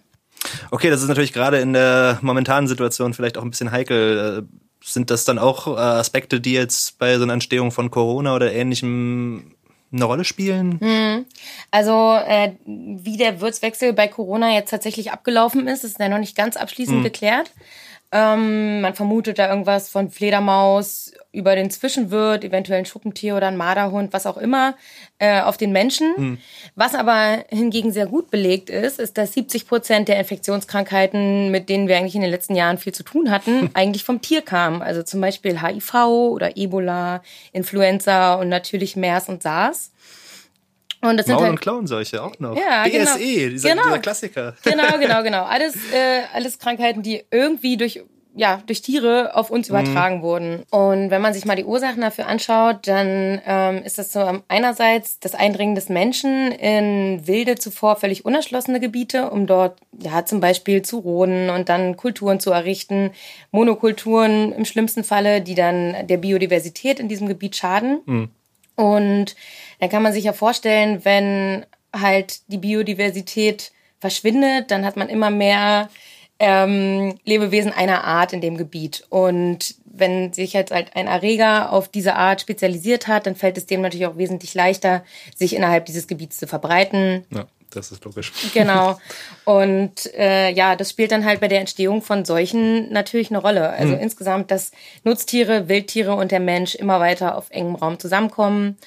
Okay, 0.72 0.90
das 0.90 1.02
ist 1.02 1.08
natürlich 1.08 1.34
gerade 1.34 1.60
in 1.60 1.74
der 1.74 2.20
momentanen 2.22 2.68
Situation 2.68 3.14
vielleicht 3.14 3.38
auch 3.38 3.44
ein 3.44 3.50
bisschen 3.50 3.72
heikel. 3.72 4.46
Äh, 4.48 4.58
sind 4.84 5.10
das 5.10 5.26
dann 5.26 5.40
auch 5.40 5.68
äh, 5.68 5.80
Aspekte, 5.80 6.42
die 6.42 6.54
jetzt 6.54 6.98
bei 6.98 7.18
so 7.18 7.24
einer 7.24 7.34
Entstehung 7.34 7.72
von 7.72 7.92
Corona 7.92 8.36
oder 8.36 8.52
ähnlichem 8.52 9.54
eine 9.92 10.06
Rolle 10.06 10.24
spielen? 10.24 10.80
Hm. 10.80 11.26
Also 11.70 12.14
äh, 12.26 12.54
wie 12.66 13.18
der 13.18 13.42
Würzwechsel 13.42 13.94
bei 13.94 14.08
Corona 14.08 14.54
jetzt 14.54 14.70
tatsächlich 14.70 15.12
abgelaufen 15.12 15.68
ist, 15.68 15.84
ist 15.84 16.00
ja 16.00 16.10
noch 16.10 16.18
nicht 16.18 16.36
ganz 16.36 16.58
abschließend 16.58 16.98
hm. 16.98 17.04
geklärt. 17.04 17.52
Ähm, 18.14 18.82
man 18.82 18.94
vermutet 18.94 19.40
da 19.40 19.50
irgendwas 19.50 19.88
von 19.88 20.10
Fledermaus 20.10 21.14
über 21.32 21.56
den 21.56 21.70
Zwischenwirt, 21.72 22.44
eventuell 22.44 22.80
ein 22.80 22.86
Schuppentier 22.86 23.38
oder 23.38 23.48
ein 23.48 23.56
Marderhund, 23.56 24.12
was 24.12 24.26
auch 24.26 24.36
immer, 24.36 24.76
äh, 25.18 25.40
auf 25.40 25.56
den 25.56 25.72
Menschen. 25.72 26.14
Mhm. 26.18 26.38
Was 26.76 26.94
aber 26.94 27.46
hingegen 27.50 27.94
sehr 27.94 28.08
gut 28.08 28.30
belegt 28.30 28.70
ist, 28.70 29.00
ist, 29.00 29.18
dass 29.18 29.32
70 29.34 29.66
Prozent 29.66 30.10
der 30.10 30.20
Infektionskrankheiten, 30.20 31.52
mit 31.52 31.70
denen 31.70 31.88
wir 31.88 31.98
eigentlich 31.98 32.16
in 32.16 32.22
den 32.22 32.32
letzten 32.32 32.56
Jahren 32.56 32.78
viel 32.78 32.94
zu 32.94 33.04
tun 33.04 33.32
hatten, 33.32 33.70
eigentlich 33.74 34.04
vom 34.04 34.22
Tier 34.22 34.42
kamen. 34.42 34.82
Also 34.82 35.04
zum 35.04 35.22
Beispiel 35.22 35.62
HIV 35.62 35.94
oder 35.94 36.58
Ebola, 36.58 37.22
Influenza 37.54 38.36
und 38.36 38.50
natürlich 38.50 38.98
MERS 38.98 39.30
und 39.30 39.42
SARS. 39.42 39.91
Und 41.02 41.18
das 41.18 41.28
Maul- 41.28 41.38
sind 41.38 41.44
halt, 41.44 41.52
und 41.52 41.62
Klauenseuche 41.62 42.24
auch 42.24 42.38
noch. 42.40 42.56
Ja, 42.56 42.84
BSE, 42.84 42.92
genau. 42.92 43.18
dieser, 43.18 43.70
genau. 43.70 43.84
dieser 43.84 44.00
Klassiker. 44.00 44.56
Genau, 44.64 44.98
genau, 45.00 45.24
genau. 45.24 45.44
Alles, 45.44 45.76
äh, 45.94 46.22
alles 46.34 46.60
Krankheiten, 46.60 47.02
die 47.02 47.24
irgendwie 47.32 47.78
durch 47.78 48.02
ja, 48.34 48.62
durch 48.66 48.82
Tiere 48.82 49.36
auf 49.36 49.50
uns 49.50 49.70
mhm. 49.70 49.76
übertragen 49.76 50.18
mhm. 50.18 50.22
wurden. 50.22 50.64
Und 50.70 51.12
wenn 51.12 51.22
man 51.22 51.34
sich 51.34 51.46
mal 51.46 51.56
die 51.56 51.66
Ursachen 51.66 52.02
dafür 52.02 52.28
anschaut, 52.28 52.88
dann 52.88 53.42
ähm, 53.46 53.84
ist 53.84 53.98
das 53.98 54.14
so 54.14 54.42
einerseits 54.48 55.20
das 55.20 55.36
Eindringen 55.36 55.76
des 55.76 55.90
Menschen 55.90 56.52
in 56.52 57.28
wilde, 57.28 57.56
zuvor 57.56 57.98
völlig 57.98 58.24
unerschlossene 58.24 58.80
Gebiete, 58.80 59.30
um 59.30 59.48
dort 59.48 59.80
ja 60.00 60.26
zum 60.26 60.40
Beispiel 60.40 60.82
zu 60.82 61.00
roden 61.00 61.50
und 61.50 61.68
dann 61.70 61.98
Kulturen 61.98 62.40
zu 62.40 62.52
errichten, 62.52 63.12
Monokulturen 63.52 64.54
im 64.54 64.66
schlimmsten 64.66 65.04
Falle, 65.04 65.42
die 65.42 65.56
dann 65.56 66.08
der 66.08 66.18
Biodiversität 66.18 67.00
in 67.00 67.10
diesem 67.10 67.28
Gebiet 67.28 67.56
schaden. 67.56 68.00
Mhm. 68.06 68.30
Und 68.76 69.36
dann 69.80 69.90
kann 69.90 70.04
man 70.04 70.14
sich 70.14 70.24
ja 70.24 70.34
vorstellen, 70.34 71.04
wenn 71.06 71.66
halt 71.94 72.42
die 72.52 72.58
Biodiversität 72.58 73.72
verschwindet, 74.00 74.72
dann 74.72 74.86
hat 74.86 74.98
man 74.98 75.10
immer 75.10 75.30
mehr 75.30 75.90
ähm, 76.40 77.20
Lebewesen 77.24 77.72
einer 77.72 78.04
Art 78.04 78.34
in 78.34 78.42
dem 78.42 78.58
Gebiet. 78.58 79.06
Und 79.10 79.76
wenn 79.86 80.34
sich 80.34 80.54
jetzt 80.54 80.72
halt 80.72 80.96
ein 80.96 81.08
Erreger 81.08 81.72
auf 81.72 81.88
diese 81.88 82.16
Art 82.16 82.42
spezialisiert 82.42 83.08
hat, 83.08 83.28
dann 83.28 83.36
fällt 83.36 83.58
es 83.58 83.68
dem 83.68 83.82
natürlich 83.82 84.08
auch 84.08 84.18
wesentlich 84.18 84.54
leichter, 84.54 85.04
sich 85.36 85.56
innerhalb 85.56 85.86
dieses 85.86 86.08
Gebiets 86.08 86.38
zu 86.38 86.48
verbreiten. 86.48 87.26
Ja, 87.30 87.46
das 87.72 87.92
ist 87.92 88.04
logisch. 88.06 88.32
Genau. 88.54 89.00
Und 89.46 90.14
äh, 90.14 90.52
ja, 90.52 90.76
das 90.76 90.90
spielt 90.90 91.12
dann 91.12 91.26
halt 91.26 91.40
bei 91.40 91.48
der 91.48 91.60
Entstehung 91.60 92.02
von 92.02 92.26
Seuchen 92.26 92.92
natürlich 92.92 93.30
eine 93.30 93.40
Rolle. 93.40 93.70
Also 93.70 93.94
hm. 93.94 94.00
insgesamt, 94.00 94.52
dass 94.52 94.72
Nutztiere, 95.04 95.68
Wildtiere 95.68 96.14
und 96.14 96.32
der 96.32 96.40
Mensch 96.40 96.76
immer 96.76 97.00
weiter 97.00 97.38
auf 97.38 97.50
engem 97.50 97.76
Raum 97.76 98.00
zusammenkommen 98.00 98.78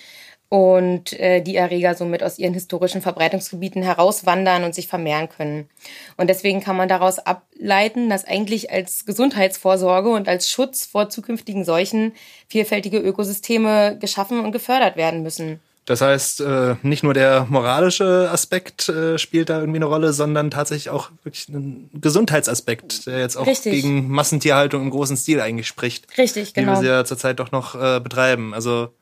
und 0.55 1.19
äh, 1.19 1.41
die 1.41 1.57
Erreger 1.57 1.97
somit 1.97 2.23
aus 2.23 2.39
ihren 2.39 2.55
historischen 2.55 3.03
Verbreitungsgebieten 3.03 3.83
herauswandern 3.83 4.63
und 4.63 4.73
sich 4.73 4.87
vermehren 4.87 5.29
können. 5.29 5.69
Und 6.17 6.29
deswegen 6.29 6.61
kann 6.61 6.77
man 6.77 6.89
daraus 6.89 7.19
ableiten, 7.19 8.09
dass 8.09 8.25
eigentlich 8.25 8.71
als 8.71 9.05
Gesundheitsvorsorge 9.05 10.11
und 10.11 10.29
als 10.29 10.49
Schutz 10.49 10.87
vor 10.87 11.09
zukünftigen 11.09 11.65
Seuchen 11.65 12.13
vielfältige 12.47 12.99
Ökosysteme 12.99 13.99
geschaffen 13.99 14.45
und 14.45 14.53
gefördert 14.53 14.97
werden 14.97 15.25
müssen. 15.25 15.61
Das 15.87 16.01
heißt, 16.01 16.41
äh, 16.41 16.77
nicht 16.83 17.03
nur 17.03 17.13
der 17.13 17.47
moralische 17.51 18.31
Aspekt 18.31 18.89
äh, 18.89 19.19
spielt 19.19 19.51
da 19.51 19.61
irgendwie 19.61 19.79
eine 19.79 19.85
Rolle, 19.85 20.15
sondern 20.15 20.51
tatsächlich 20.51 20.89
auch 20.89 21.11
wirklich 21.25 21.49
ein 21.49 21.91
Gesundheitsaspekt, 21.93 23.07
der 23.07 23.19
jetzt 23.19 23.37
auch 23.37 23.47
Richtig. 23.47 23.73
gegen 23.73 24.11
Massentierhaltung 24.11 24.83
im 24.83 24.91
großen 24.91 25.17
Stil 25.17 25.41
eigentlich 25.41 25.67
spricht. 25.67 26.17
Richtig, 26.17 26.53
Wie 26.53 26.61
wir 26.61 26.65
genau. 26.65 26.81
sie 26.81 26.87
ja 26.87 27.05
zurzeit 27.05 27.39
doch 27.39 27.53
noch 27.53 27.75
äh, 27.75 28.01
betreiben. 28.01 28.55
Also 28.55 28.95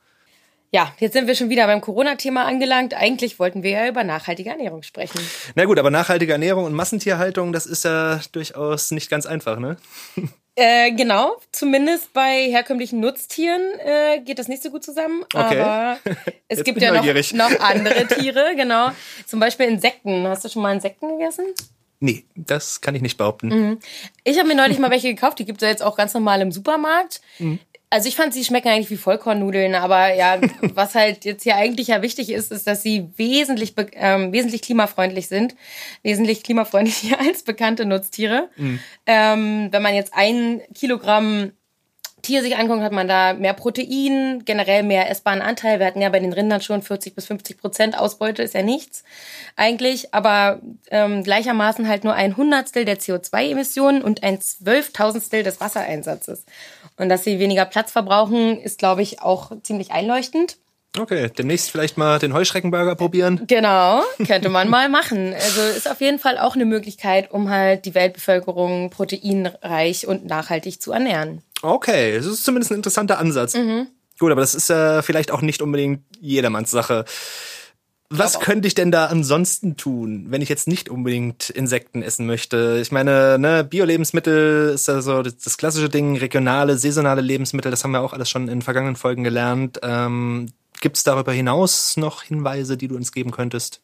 Ja, 0.74 0.94
jetzt 0.98 1.12
sind 1.12 1.26
wir 1.26 1.34
schon 1.34 1.50
wieder 1.50 1.66
beim 1.66 1.82
Corona-Thema 1.82 2.46
angelangt. 2.46 2.94
Eigentlich 2.94 3.38
wollten 3.38 3.62
wir 3.62 3.70
ja 3.72 3.88
über 3.88 4.04
nachhaltige 4.04 4.48
Ernährung 4.48 4.82
sprechen. 4.82 5.20
Na 5.54 5.66
gut, 5.66 5.78
aber 5.78 5.90
nachhaltige 5.90 6.32
Ernährung 6.32 6.64
und 6.64 6.72
Massentierhaltung, 6.72 7.52
das 7.52 7.66
ist 7.66 7.84
ja 7.84 8.20
durchaus 8.32 8.90
nicht 8.90 9.10
ganz 9.10 9.26
einfach, 9.26 9.58
ne? 9.58 9.76
Äh, 10.54 10.92
genau, 10.92 11.36
zumindest 11.50 12.12
bei 12.12 12.50
herkömmlichen 12.50 13.00
Nutztieren 13.00 13.62
äh, 13.78 14.20
geht 14.20 14.38
das 14.38 14.48
nicht 14.48 14.62
so 14.62 14.68
gut 14.68 14.84
zusammen. 14.84 15.24
Okay. 15.32 15.58
Aber 15.58 15.96
es 16.48 16.58
Jetzt 16.58 16.64
gibt 16.66 16.82
ja 16.82 16.92
noch, 16.92 17.02
noch 17.32 17.60
andere 17.60 18.06
Tiere, 18.06 18.52
genau. 18.54 18.90
Zum 19.26 19.40
Beispiel 19.40 19.64
Insekten. 19.64 20.26
Hast 20.26 20.44
du 20.44 20.50
schon 20.50 20.60
mal 20.60 20.74
Insekten 20.74 21.08
gegessen? 21.16 21.46
Nee, 22.00 22.26
das 22.34 22.82
kann 22.82 22.94
ich 22.94 23.00
nicht 23.00 23.16
behaupten. 23.16 23.48
Mhm. 23.48 23.78
Ich 24.24 24.38
habe 24.38 24.48
mir 24.48 24.54
neulich 24.54 24.78
mal 24.78 24.90
welche 24.90 25.14
gekauft, 25.14 25.38
die 25.38 25.46
gibt 25.46 25.62
es 25.62 25.66
ja 25.66 25.70
jetzt 25.70 25.82
auch 25.82 25.96
ganz 25.96 26.12
normal 26.12 26.42
im 26.42 26.52
Supermarkt. 26.52 27.22
Mhm. 27.38 27.58
Also 27.92 28.08
ich 28.08 28.16
fand, 28.16 28.32
sie 28.32 28.42
schmecken 28.42 28.68
eigentlich 28.68 28.88
wie 28.88 28.96
Vollkornnudeln, 28.96 29.74
aber 29.74 30.14
ja, 30.14 30.40
was 30.74 30.94
halt 30.94 31.26
jetzt 31.26 31.42
hier 31.42 31.56
eigentlich 31.56 31.88
ja 31.88 32.00
wichtig 32.00 32.30
ist, 32.30 32.50
ist, 32.50 32.66
dass 32.66 32.82
sie 32.82 33.10
wesentlich, 33.16 33.74
ähm, 33.92 34.32
wesentlich 34.32 34.62
klimafreundlich 34.62 35.28
sind. 35.28 35.54
Wesentlich 36.02 36.42
klimafreundlicher 36.42 37.20
als 37.26 37.42
bekannte 37.42 37.84
Nutztiere. 37.84 38.48
Mhm. 38.56 38.78
Ähm, 39.04 39.68
wenn 39.72 39.82
man 39.82 39.94
jetzt 39.94 40.14
ein 40.14 40.62
Kilogramm 40.74 41.52
Tier 42.22 42.42
sich 42.42 42.56
anguckt, 42.56 42.82
hat 42.82 42.92
man 42.92 43.08
da 43.08 43.34
mehr 43.34 43.52
Protein, 43.52 44.44
generell 44.44 44.84
mehr 44.84 45.10
essbaren 45.10 45.42
Anteil. 45.42 45.80
Wir 45.80 45.86
hatten 45.86 46.00
ja 46.00 46.08
bei 46.08 46.20
den 46.20 46.32
Rindern 46.32 46.60
schon 46.60 46.80
40 46.80 47.16
bis 47.16 47.26
50 47.26 47.58
Prozent 47.58 47.98
Ausbeute, 47.98 48.44
ist 48.44 48.54
ja 48.54 48.62
nichts 48.62 49.02
eigentlich, 49.56 50.14
aber 50.14 50.60
ähm, 50.90 51.24
gleichermaßen 51.24 51.88
halt 51.88 52.04
nur 52.04 52.14
ein 52.14 52.36
Hundertstel 52.36 52.84
der 52.84 52.98
CO2-Emissionen 52.98 54.02
und 54.02 54.22
ein 54.22 54.40
Zwölftausendstel 54.40 55.42
des 55.42 55.60
Wassereinsatzes. 55.60 56.44
Und 56.96 57.08
dass 57.08 57.24
sie 57.24 57.38
weniger 57.38 57.64
Platz 57.64 57.90
verbrauchen, 57.90 58.60
ist, 58.60 58.78
glaube 58.78 59.02
ich, 59.02 59.20
auch 59.20 59.50
ziemlich 59.62 59.90
einleuchtend. 59.90 60.58
Okay, 60.98 61.30
demnächst 61.36 61.70
vielleicht 61.70 61.96
mal 61.96 62.18
den 62.18 62.34
Heuschreckenburger 62.34 62.94
probieren. 62.96 63.42
Genau, 63.46 64.02
könnte 64.26 64.50
man 64.50 64.68
mal 64.68 64.90
machen. 64.90 65.32
Also 65.32 65.62
ist 65.62 65.90
auf 65.90 66.00
jeden 66.02 66.18
Fall 66.18 66.36
auch 66.36 66.54
eine 66.54 66.66
Möglichkeit, 66.66 67.30
um 67.30 67.48
halt 67.48 67.86
die 67.86 67.94
Weltbevölkerung 67.94 68.90
proteinreich 68.90 70.06
und 70.06 70.26
nachhaltig 70.26 70.82
zu 70.82 70.92
ernähren. 70.92 71.42
Okay, 71.62 72.16
das 72.16 72.26
ist 72.26 72.44
zumindest 72.44 72.72
ein 72.72 72.76
interessanter 72.76 73.18
Ansatz. 73.18 73.54
Gut, 74.18 74.30
aber 74.30 74.40
das 74.42 74.54
ist 74.54 74.68
äh, 74.68 75.02
vielleicht 75.02 75.30
auch 75.30 75.40
nicht 75.40 75.62
unbedingt 75.62 76.02
jedermanns 76.20 76.70
Sache. 76.70 77.04
Was 78.14 78.40
könnte 78.40 78.68
ich 78.68 78.74
denn 78.74 78.90
da 78.90 79.06
ansonsten 79.06 79.78
tun, 79.78 80.26
wenn 80.28 80.42
ich 80.42 80.50
jetzt 80.50 80.68
nicht 80.68 80.90
unbedingt 80.90 81.48
Insekten 81.48 82.02
essen 82.02 82.26
möchte? 82.26 82.78
Ich 82.82 82.92
meine, 82.92 83.38
ne, 83.38 83.64
Bio-Lebensmittel 83.64 84.72
ist 84.74 84.86
ja 84.86 85.00
so 85.00 85.22
das, 85.22 85.38
das 85.38 85.56
klassische 85.56 85.88
Ding, 85.88 86.18
regionale, 86.18 86.76
saisonale 86.76 87.22
Lebensmittel, 87.22 87.70
das 87.70 87.82
haben 87.82 87.92
wir 87.92 88.02
auch 88.02 88.12
alles 88.12 88.28
schon 88.28 88.48
in 88.48 88.60
vergangenen 88.60 88.96
Folgen 88.96 89.24
gelernt. 89.24 89.80
Ähm, 89.82 90.52
Gibt 90.82 90.96
es 90.96 91.04
darüber 91.04 91.32
hinaus 91.32 91.96
noch 91.96 92.24
Hinweise, 92.24 92.76
die 92.76 92.88
du 92.88 92.96
uns 92.96 93.12
geben 93.12 93.30
könntest? 93.30 93.80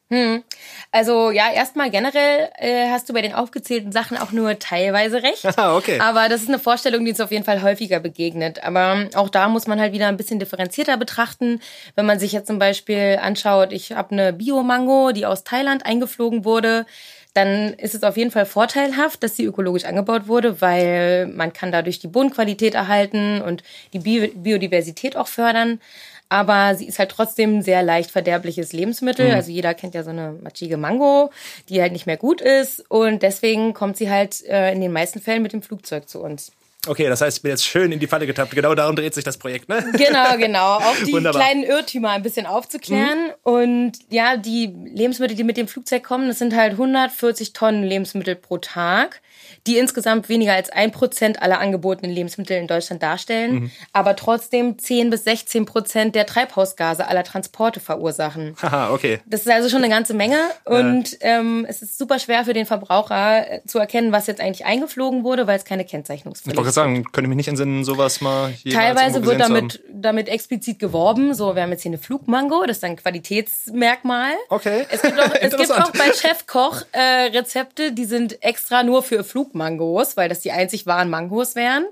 Also 0.91 1.31
ja, 1.31 1.53
erstmal 1.53 1.93
generell 1.93 2.51
äh, 2.59 2.91
hast 2.91 3.09
du 3.09 3.13
bei 3.13 3.23
den 3.23 3.35
aufgezählten 3.35 3.93
Sachen 3.93 4.19
auch 4.19 4.33
nur 4.33 4.59
teilweise 4.59 5.23
recht. 5.23 5.47
Ah, 5.59 5.77
okay. 5.77 5.99
Aber 6.01 6.29
das 6.29 6.43
ist 6.43 6.49
eine 6.49 6.59
Vorstellung, 6.59 7.05
die 7.05 7.11
uns 7.13 7.21
auf 7.21 7.31
jeden 7.31 7.45
Fall 7.45 7.63
häufiger 7.63 8.01
begegnet. 8.01 8.63
Aber 8.63 9.09
auch 9.15 9.29
da 9.29 9.49
muss 9.49 9.67
man 9.67 9.81
halt 9.81 9.93
wieder 9.93 10.07
ein 10.07 10.17
bisschen 10.17 10.39
differenzierter 10.39 10.97
betrachten. 10.97 11.61
Wenn 11.97 12.07
man 12.07 12.21
sich 12.21 12.33
jetzt 12.33 12.47
zum 12.47 12.59
Beispiel 12.59 13.19
anschaut, 13.21 13.73
ich 13.73 13.93
habe 13.93 14.13
eine 14.13 14.33
Bio-Mango, 14.33 15.13
die 15.13 15.27
aus 15.27 15.43
Thailand 15.43 15.87
eingeflogen 15.87 16.45
wurde, 16.45 16.87
dann 17.35 17.75
ist 17.75 17.95
es 17.95 18.03
auf 18.03 18.17
jeden 18.17 18.31
Fall 18.31 18.47
vorteilhaft, 18.47 19.23
dass 19.23 19.37
sie 19.37 19.45
ökologisch 19.45 19.85
angebaut 19.85 20.27
wurde, 20.27 20.61
weil 20.61 21.27
man 21.29 21.53
kann 21.53 21.71
dadurch 21.71 21.99
die 22.01 22.09
Bodenqualität 22.09 22.75
erhalten 22.75 23.41
und 23.41 23.63
die 23.93 24.01
Bio 24.01 24.29
Biodiversität 24.35 25.17
auch 25.17 25.29
fördern. 25.29 25.81
Aber 26.29 26.75
sie 26.75 26.87
ist 26.87 26.99
halt 26.99 27.11
trotzdem 27.11 27.59
ein 27.59 27.63
sehr 27.63 27.83
leicht 27.83 28.11
verderbliches 28.11 28.73
Lebensmittel. 28.73 29.31
Also 29.33 29.51
jeder 29.51 29.75
kennt 29.75 29.95
ja 29.95 30.03
so 30.03 30.11
eine 30.11 30.33
matschige 30.43 30.77
Mango, 30.77 31.31
die 31.69 31.81
halt 31.81 31.93
nicht 31.93 32.07
mehr 32.07 32.19
gut 32.19 32.41
ist. 32.41 32.85
Und 32.91 33.23
deswegen 33.23 33.73
kommt 33.73 33.97
sie 33.97 34.11
halt 34.11 34.45
äh, 34.45 34.73
in 34.73 34.81
den 34.81 34.93
meisten 34.93 35.21
Fällen 35.21 35.43
mit 35.43 35.53
dem 35.53 35.63
Flugzeug 35.63 36.09
zu 36.09 36.21
uns. 36.21 36.53
Okay, 36.87 37.09
das 37.09 37.21
heißt, 37.21 37.39
ich 37.39 37.43
bin 37.43 37.51
jetzt 37.51 37.65
schön 37.65 37.91
in 37.91 37.99
die 37.99 38.07
Falle 38.07 38.27
getappt. 38.27 38.55
Genau 38.55 38.75
darum 38.75 38.95
dreht 38.95 39.13
sich 39.13 39.25
das 39.25 39.37
Projekt, 39.37 39.69
ne? 39.69 39.85
Genau, 39.95 40.37
genau. 40.39 40.77
Auch 40.77 40.95
die 41.05 41.13
Wunderbar. 41.13 41.43
kleinen 41.43 41.65
Irrtümer 41.65 42.11
ein 42.11 42.23
bisschen 42.23 42.47
aufzuklären. 42.47 43.33
Und 43.43 43.93
ja, 44.11 44.37
die 44.37 44.73
Lebensmittel, 44.85 45.37
die 45.37 45.45
mit 45.45 45.57
dem 45.57 45.67
Flugzeug 45.67 46.05
kommen, 46.05 46.29
das 46.29 46.39
sind 46.39 46.55
halt 46.55 46.73
140 46.73 47.53
Tonnen 47.53 47.83
Lebensmittel 47.83 48.37
pro 48.37 48.59
Tag, 48.59 49.21
die 49.67 49.77
insgesamt 49.77 50.29
weniger 50.29 50.55
als 50.55 50.71
ein 50.71 50.93
Prozent 50.93 51.43
aller 51.43 51.59
angebotenen 51.59 52.13
Lebensmittel 52.15 52.57
in 52.57 52.69
Deutschland 52.69 53.03
darstellen, 53.03 53.73
aber 53.93 54.15
trotzdem 54.15 54.79
10 54.79 55.11
bis 55.11 55.25
16 55.25 55.67
Prozent 55.67 56.15
der 56.15 56.27
Treibhausgase 56.27 57.07
aller 57.07 57.25
Transporte 57.25 57.81
verursachen. 57.81 58.55
Haha, 58.63 58.93
okay. 58.93 59.21
Das 59.27 59.41
ist 59.43 59.51
also 59.51 59.69
schon 59.69 59.83
eine 59.83 59.93
ganze 59.93 60.15
Menge 60.15 60.39
und 60.65 61.19
ähm, 61.21 61.67
es 61.69 61.83
ist 61.83 61.99
super 61.99 62.19
schwer 62.19 62.45
für 62.45 62.53
den 62.53 62.67
Verbraucher 62.67 63.51
äh, 63.51 63.61
zu 63.67 63.79
erkennen, 63.79 64.13
was 64.13 64.27
jetzt 64.27 64.41
eigentlich 64.41 64.65
eingeflogen 64.65 65.25
wurde, 65.25 65.47
weil 65.47 65.59
es 65.59 65.65
keine 65.65 65.85
Ich 65.85 65.91
Kennzeichnungspflicht 65.91 66.68
wollte 66.68 66.68
gerade 66.69 66.75
sagen, 66.75 67.05
könnte 67.13 67.29
mich 67.29 67.37
nicht 67.37 67.49
entsinnen, 67.49 67.85
sowas 67.85 68.21
mal 68.21 68.53
jemals 68.63 68.85
Teilweise 68.85 69.25
wird 69.25 69.41
damit, 69.41 69.81
damit 69.91 70.29
explizit 70.29 70.79
geworben. 70.79 71.35
So, 71.35 71.55
wir 71.55 71.63
haben 71.63 71.71
jetzt 71.71 71.83
hier 71.83 71.91
eine 71.91 71.99
Flugmango, 71.99 72.65
das 72.67 72.79
ist 72.79 72.85
ein 72.85 72.97
Qualitätsmerkmal. 72.97 74.33
Okay. 74.49 74.87
Es 74.91 75.03
gibt 75.03 75.19
auch, 75.19 75.35
es 75.41 75.57
gibt 75.57 75.73
auch 75.73 75.91
bei 75.93 76.13
Chefkoch 76.13 76.83
äh, 76.93 77.31
Rezepte, 77.37 77.93
die 77.93 78.05
sind 78.05 78.43
extra 78.43 78.83
nur 78.83 79.03
für 79.03 79.25
Flugmangos, 79.25 80.17
weil 80.17 80.29
das 80.29 80.41
die 80.41 80.53
einzig 80.53 80.87
wahren 80.87 81.11
Mangos 81.11 81.55
wären. 81.55 81.87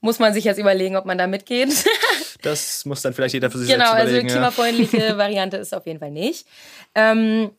Muss 0.00 0.18
man 0.18 0.32
sich 0.32 0.44
jetzt 0.44 0.58
überlegen, 0.58 0.96
ob 0.96 1.04
man 1.04 1.18
da 1.18 1.26
mitgeht. 1.26 1.70
Das 2.42 2.86
muss 2.86 3.02
dann 3.02 3.12
vielleicht 3.12 3.34
jeder 3.34 3.50
für 3.50 3.58
sich 3.58 3.68
genau, 3.68 3.84
selbst 3.84 4.00
also 4.00 4.08
überlegen. 4.12 4.28
ja. 4.28 4.34
klimafreundliche 4.34 5.18
Variante 5.18 5.58
ist 5.58 5.74
auf 5.74 5.86
jeden 5.86 5.98
Fall 5.98 6.10
nicht. 6.10 6.46
Ähm, 6.94 7.50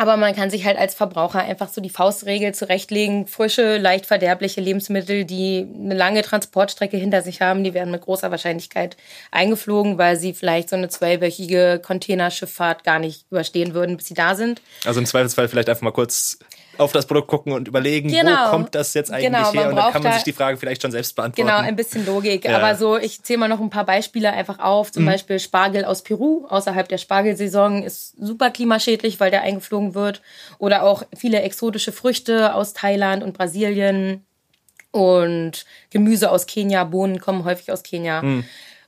aber 0.00 0.16
man 0.16 0.34
kann 0.34 0.48
sich 0.48 0.64
halt 0.64 0.78
als 0.78 0.94
Verbraucher 0.94 1.40
einfach 1.40 1.68
so 1.68 1.82
die 1.82 1.90
Faustregel 1.90 2.54
zurechtlegen. 2.54 3.26
Frische, 3.26 3.76
leicht 3.76 4.06
verderbliche 4.06 4.62
Lebensmittel, 4.62 5.26
die 5.26 5.68
eine 5.78 5.94
lange 5.94 6.22
Transportstrecke 6.22 6.96
hinter 6.96 7.20
sich 7.20 7.42
haben, 7.42 7.62
die 7.64 7.74
werden 7.74 7.90
mit 7.90 8.00
großer 8.00 8.30
Wahrscheinlichkeit 8.30 8.96
eingeflogen, 9.30 9.98
weil 9.98 10.16
sie 10.16 10.32
vielleicht 10.32 10.70
so 10.70 10.76
eine 10.76 10.88
zweiwöchige 10.88 11.80
Containerschifffahrt 11.84 12.82
gar 12.82 12.98
nicht 12.98 13.26
überstehen 13.30 13.74
würden, 13.74 13.98
bis 13.98 14.06
sie 14.06 14.14
da 14.14 14.34
sind. 14.34 14.62
Also 14.86 15.00
im 15.00 15.06
Zweifelsfall 15.06 15.48
vielleicht 15.48 15.68
einfach 15.68 15.82
mal 15.82 15.92
kurz 15.92 16.38
auf 16.78 16.92
das 16.92 17.04
Produkt 17.04 17.28
gucken 17.28 17.52
und 17.52 17.68
überlegen, 17.68 18.08
Genau. 18.08 18.46
wo 18.46 18.50
kommt 18.52 18.74
das 18.74 18.94
jetzt 18.94 19.10
eigentlich 19.10 19.26
Genau, 19.26 19.52
her? 19.52 19.68
Und 19.68 19.76
dann 19.76 19.92
kann 19.92 20.02
man 20.02 20.12
da- 20.12 20.14
sich 20.14 20.22
die 20.24 20.32
Frage 20.32 20.56
vielleicht 20.56 20.80
schon 20.80 20.90
selbst 20.92 21.14
beantworten. 21.14 21.46
Genau, 21.46 21.60
ein 21.60 21.76
bisschen 21.76 22.06
Logik. 22.06 22.46
Ja. 22.46 22.56
Aber 22.56 22.74
so, 22.74 22.96
ich 22.96 23.22
zähle 23.22 23.40
mal 23.40 23.48
noch 23.48 23.60
ein 23.60 23.68
paar 23.68 23.84
Beispiele 23.84 24.32
einfach 24.32 24.60
auf. 24.60 24.88
Mhm. 24.88 24.92
Zum 24.94 25.04
Beispiel 25.04 25.38
Spargel 25.40 25.84
aus 25.84 26.00
Peru, 26.02 26.46
außerhalb 26.48 26.88
der 26.88 26.96
Spargelsaison, 26.96 27.82
ist 27.82 28.14
super 28.18 28.48
klimaschädlich, 28.50 29.20
weil 29.20 29.30
der 29.30 29.42
eingeflogen 29.42 29.89
wird. 29.94 30.22
Oder 30.58 30.82
auch 30.82 31.02
viele 31.16 31.42
exotische 31.42 31.92
Früchte 31.92 32.54
aus 32.54 32.72
Thailand 32.72 33.22
und 33.22 33.36
Brasilien. 33.36 34.24
Und 34.92 35.66
Gemüse 35.90 36.30
aus 36.30 36.46
Kenia, 36.46 36.82
Bohnen 36.84 37.20
kommen 37.20 37.44
häufig 37.44 37.70
aus 37.70 37.82
Kenia. 37.82 38.22
Mhm. 38.22 38.44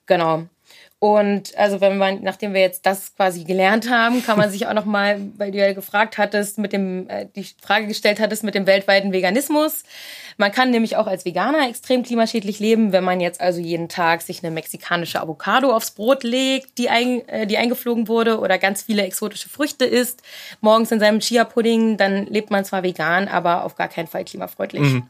Genau. 0.06 0.46
Und 0.98 1.58
also 1.58 1.80
wenn 1.80 1.98
man, 1.98 2.22
nachdem 2.22 2.54
wir 2.54 2.60
jetzt 2.60 2.86
das 2.86 3.16
quasi 3.16 3.42
gelernt 3.42 3.90
haben, 3.90 4.24
kann 4.24 4.38
man 4.38 4.50
sich 4.52 4.68
auch 4.68 4.72
noch 4.72 4.84
mal, 4.84 5.20
weil 5.36 5.50
du 5.50 5.58
ja 5.58 5.72
gefragt 5.72 6.16
hattest, 6.16 6.58
mit 6.58 6.72
dem 6.72 7.08
äh, 7.08 7.26
die 7.34 7.44
Frage 7.60 7.88
gestellt 7.88 8.20
hattest 8.20 8.44
mit 8.44 8.54
dem 8.54 8.66
weltweiten 8.66 9.12
Veganismus. 9.12 9.82
Man 10.36 10.52
kann 10.52 10.70
nämlich 10.70 10.96
auch 10.96 11.08
als 11.08 11.24
Veganer 11.24 11.68
extrem 11.68 12.04
klimaschädlich 12.04 12.60
leben, 12.60 12.92
wenn 12.92 13.02
man 13.02 13.20
jetzt 13.20 13.40
also 13.40 13.60
jeden 13.60 13.88
Tag 13.88 14.22
sich 14.22 14.44
eine 14.44 14.52
mexikanische 14.52 15.20
Avocado 15.20 15.74
aufs 15.74 15.90
Brot 15.90 16.22
legt, 16.22 16.78
die, 16.78 16.88
ein, 16.88 17.26
äh, 17.28 17.48
die 17.48 17.58
eingeflogen 17.58 18.06
wurde, 18.06 18.38
oder 18.38 18.58
ganz 18.58 18.82
viele 18.82 19.02
exotische 19.02 19.48
Früchte 19.48 19.84
isst, 19.84 20.22
morgens 20.60 20.92
in 20.92 21.00
seinem 21.00 21.18
Chia-Pudding, 21.18 21.96
dann 21.96 22.26
lebt 22.26 22.52
man 22.52 22.64
zwar 22.64 22.84
vegan, 22.84 23.26
aber 23.26 23.64
auf 23.64 23.74
gar 23.74 23.88
keinen 23.88 24.06
Fall 24.06 24.24
klimafreundlich. 24.24 25.02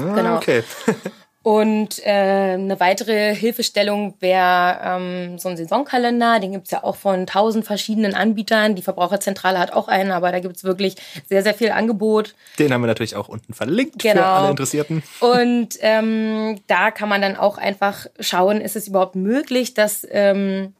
Ah, 0.00 0.14
genau. 0.14 0.36
Okay. 0.36 0.64
Und 1.48 2.04
äh, 2.04 2.10
eine 2.10 2.78
weitere 2.78 3.34
Hilfestellung 3.34 4.12
wäre 4.20 4.80
ähm, 4.84 5.38
so 5.38 5.48
ein 5.48 5.56
Saisonkalender. 5.56 6.40
Den 6.40 6.52
gibt's 6.52 6.72
ja 6.72 6.84
auch 6.84 6.96
von 6.96 7.26
tausend 7.26 7.64
verschiedenen 7.64 8.12
Anbietern. 8.12 8.74
Die 8.74 8.82
Verbraucherzentrale 8.82 9.58
hat 9.58 9.72
auch 9.72 9.88
einen, 9.88 10.10
aber 10.10 10.30
da 10.30 10.40
gibt's 10.40 10.62
wirklich 10.62 10.96
sehr, 11.26 11.42
sehr 11.42 11.54
viel 11.54 11.70
Angebot. 11.70 12.34
Den 12.58 12.70
haben 12.70 12.82
wir 12.82 12.86
natürlich 12.86 13.16
auch 13.16 13.28
unten 13.28 13.54
verlinkt 13.54 14.02
für 14.02 14.08
Genau. 14.08 14.24
alle 14.24 14.50
Interessierten. 14.50 15.02
Und 15.20 15.70
ähm, 15.80 16.60
da 16.66 16.90
kann 16.90 17.08
man 17.08 17.22
dann 17.22 17.34
auch 17.34 17.56
einfach 17.56 18.04
schauen, 18.20 18.60
ist 18.60 18.76
es 18.76 18.86
überhaupt 18.86 19.16
möglich, 19.16 19.72
dass 19.72 20.06
ähm, 20.10 20.74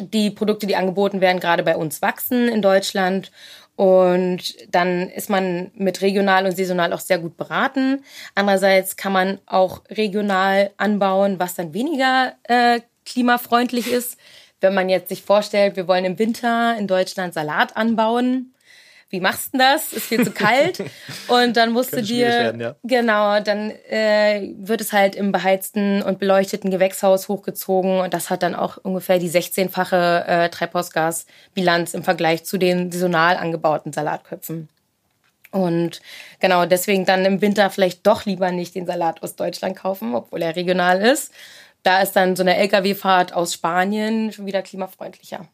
die 0.00 0.30
Produkte, 0.30 0.66
die 0.66 0.74
angeboten 0.74 1.20
werden, 1.20 1.38
gerade 1.38 1.62
bei 1.62 1.76
uns 1.76 2.02
wachsen 2.02 2.48
in 2.48 2.60
Deutschland. 2.60 3.30
Und 3.76 4.54
dann 4.70 5.08
ist 5.08 5.30
man 5.30 5.70
mit 5.74 6.02
regional 6.02 6.44
und 6.44 6.56
saisonal 6.56 6.92
auch 6.92 7.00
sehr 7.00 7.18
gut 7.18 7.36
beraten. 7.36 8.04
Andererseits 8.34 8.96
kann 8.96 9.12
man 9.12 9.38
auch 9.46 9.82
regional 9.90 10.70
anbauen, 10.76 11.38
was 11.38 11.54
dann 11.54 11.74
weniger 11.74 12.34
äh, 12.44 12.80
klimafreundlich 13.06 13.90
ist. 13.90 14.18
Wenn 14.60 14.74
man 14.74 14.88
jetzt 14.88 15.08
sich 15.08 15.22
vorstellt, 15.22 15.76
wir 15.76 15.88
wollen 15.88 16.04
im 16.04 16.18
Winter 16.18 16.76
in 16.78 16.86
Deutschland 16.86 17.34
Salat 17.34 17.76
anbauen, 17.76 18.51
wie 19.12 19.20
machst 19.20 19.52
du 19.52 19.58
das? 19.58 19.92
Ist 19.92 20.06
viel 20.06 20.24
zu 20.24 20.32
kalt. 20.32 20.82
Und 21.28 21.56
dann 21.58 21.70
musst 21.70 21.92
du 21.92 22.02
dir, 22.02 22.26
werden, 22.26 22.60
ja. 22.60 22.76
genau, 22.82 23.40
dann 23.40 23.70
äh, 23.70 24.54
wird 24.56 24.80
es 24.80 24.92
halt 24.92 25.14
im 25.14 25.32
beheizten 25.32 26.02
und 26.02 26.18
beleuchteten 26.18 26.70
Gewächshaus 26.70 27.28
hochgezogen 27.28 28.00
und 28.00 28.14
das 28.14 28.30
hat 28.30 28.42
dann 28.42 28.54
auch 28.54 28.78
ungefähr 28.78 29.18
die 29.18 29.30
16-fache 29.30 30.24
äh, 30.26 30.48
Treibhausgasbilanz 30.48 31.94
im 31.94 32.02
Vergleich 32.02 32.44
zu 32.44 32.58
den 32.58 32.90
saisonal 32.90 33.36
angebauten 33.36 33.92
Salatköpfen. 33.92 34.68
Und 35.50 36.00
genau 36.40 36.64
deswegen 36.64 37.04
dann 37.04 37.26
im 37.26 37.42
Winter 37.42 37.68
vielleicht 37.70 38.06
doch 38.06 38.24
lieber 38.24 38.50
nicht 38.50 38.74
den 38.74 38.86
Salat 38.86 39.22
aus 39.22 39.36
Deutschland 39.36 39.76
kaufen, 39.76 40.14
obwohl 40.14 40.42
er 40.42 40.56
regional 40.56 41.00
ist. 41.02 41.32
Da 41.82 42.00
ist 42.00 42.12
dann 42.12 42.36
so 42.36 42.42
eine 42.42 42.56
Lkw-Fahrt 42.56 43.34
aus 43.34 43.52
Spanien 43.54 44.32
schon 44.32 44.46
wieder 44.46 44.62
klimafreundlicher. 44.62 45.46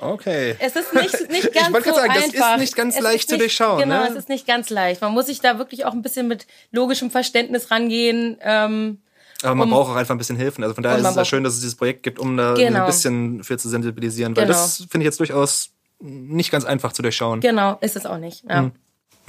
Okay. 0.00 0.56
Es 0.58 0.76
ist 0.76 0.92
nicht, 0.94 1.30
nicht 1.30 1.52
ganz 1.54 1.68
ich 1.68 1.72
wollte 1.72 1.90
so 1.90 1.94
sagen, 1.96 2.10
einfach. 2.10 2.32
das 2.32 2.52
ist 2.52 2.60
nicht 2.60 2.76
ganz 2.76 2.96
es 2.96 3.02
leicht 3.02 3.28
zu 3.28 3.38
durchschauen. 3.38 3.80
Genau, 3.80 4.02
ne? 4.02 4.08
es 4.08 4.14
ist 4.14 4.28
nicht 4.28 4.46
ganz 4.46 4.70
leicht. 4.70 5.00
Man 5.02 5.12
muss 5.12 5.26
sich 5.26 5.40
da 5.40 5.58
wirklich 5.58 5.84
auch 5.84 5.92
ein 5.92 6.02
bisschen 6.02 6.28
mit 6.28 6.46
logischem 6.72 7.10
Verständnis 7.10 7.70
rangehen. 7.70 8.38
Ähm, 8.40 8.98
aber 9.42 9.54
man 9.54 9.68
um, 9.68 9.74
braucht 9.74 9.90
auch 9.90 9.96
einfach 9.96 10.14
ein 10.14 10.18
bisschen 10.18 10.36
Hilfen. 10.36 10.64
Also 10.64 10.74
von 10.74 10.82
daher 10.82 10.98
ist 10.98 11.06
es 11.06 11.16
ja 11.16 11.24
schön, 11.24 11.44
dass 11.44 11.54
es 11.54 11.60
dieses 11.60 11.76
Projekt 11.76 12.02
gibt, 12.02 12.18
um 12.18 12.36
da 12.36 12.54
genau. 12.54 12.80
ein 12.80 12.86
bisschen 12.86 13.42
für 13.44 13.58
zu 13.58 13.68
sensibilisieren. 13.68 14.36
Weil 14.36 14.46
genau. 14.46 14.58
das 14.58 14.86
finde 14.90 15.00
ich 15.00 15.06
jetzt 15.06 15.20
durchaus 15.20 15.70
nicht 16.00 16.50
ganz 16.50 16.64
einfach 16.64 16.92
zu 16.92 17.02
durchschauen. 17.02 17.40
Genau, 17.40 17.78
ist 17.80 17.96
es 17.96 18.06
auch 18.06 18.18
nicht. 18.18 18.44
Ja. 18.48 18.62
Mhm. 18.62 18.72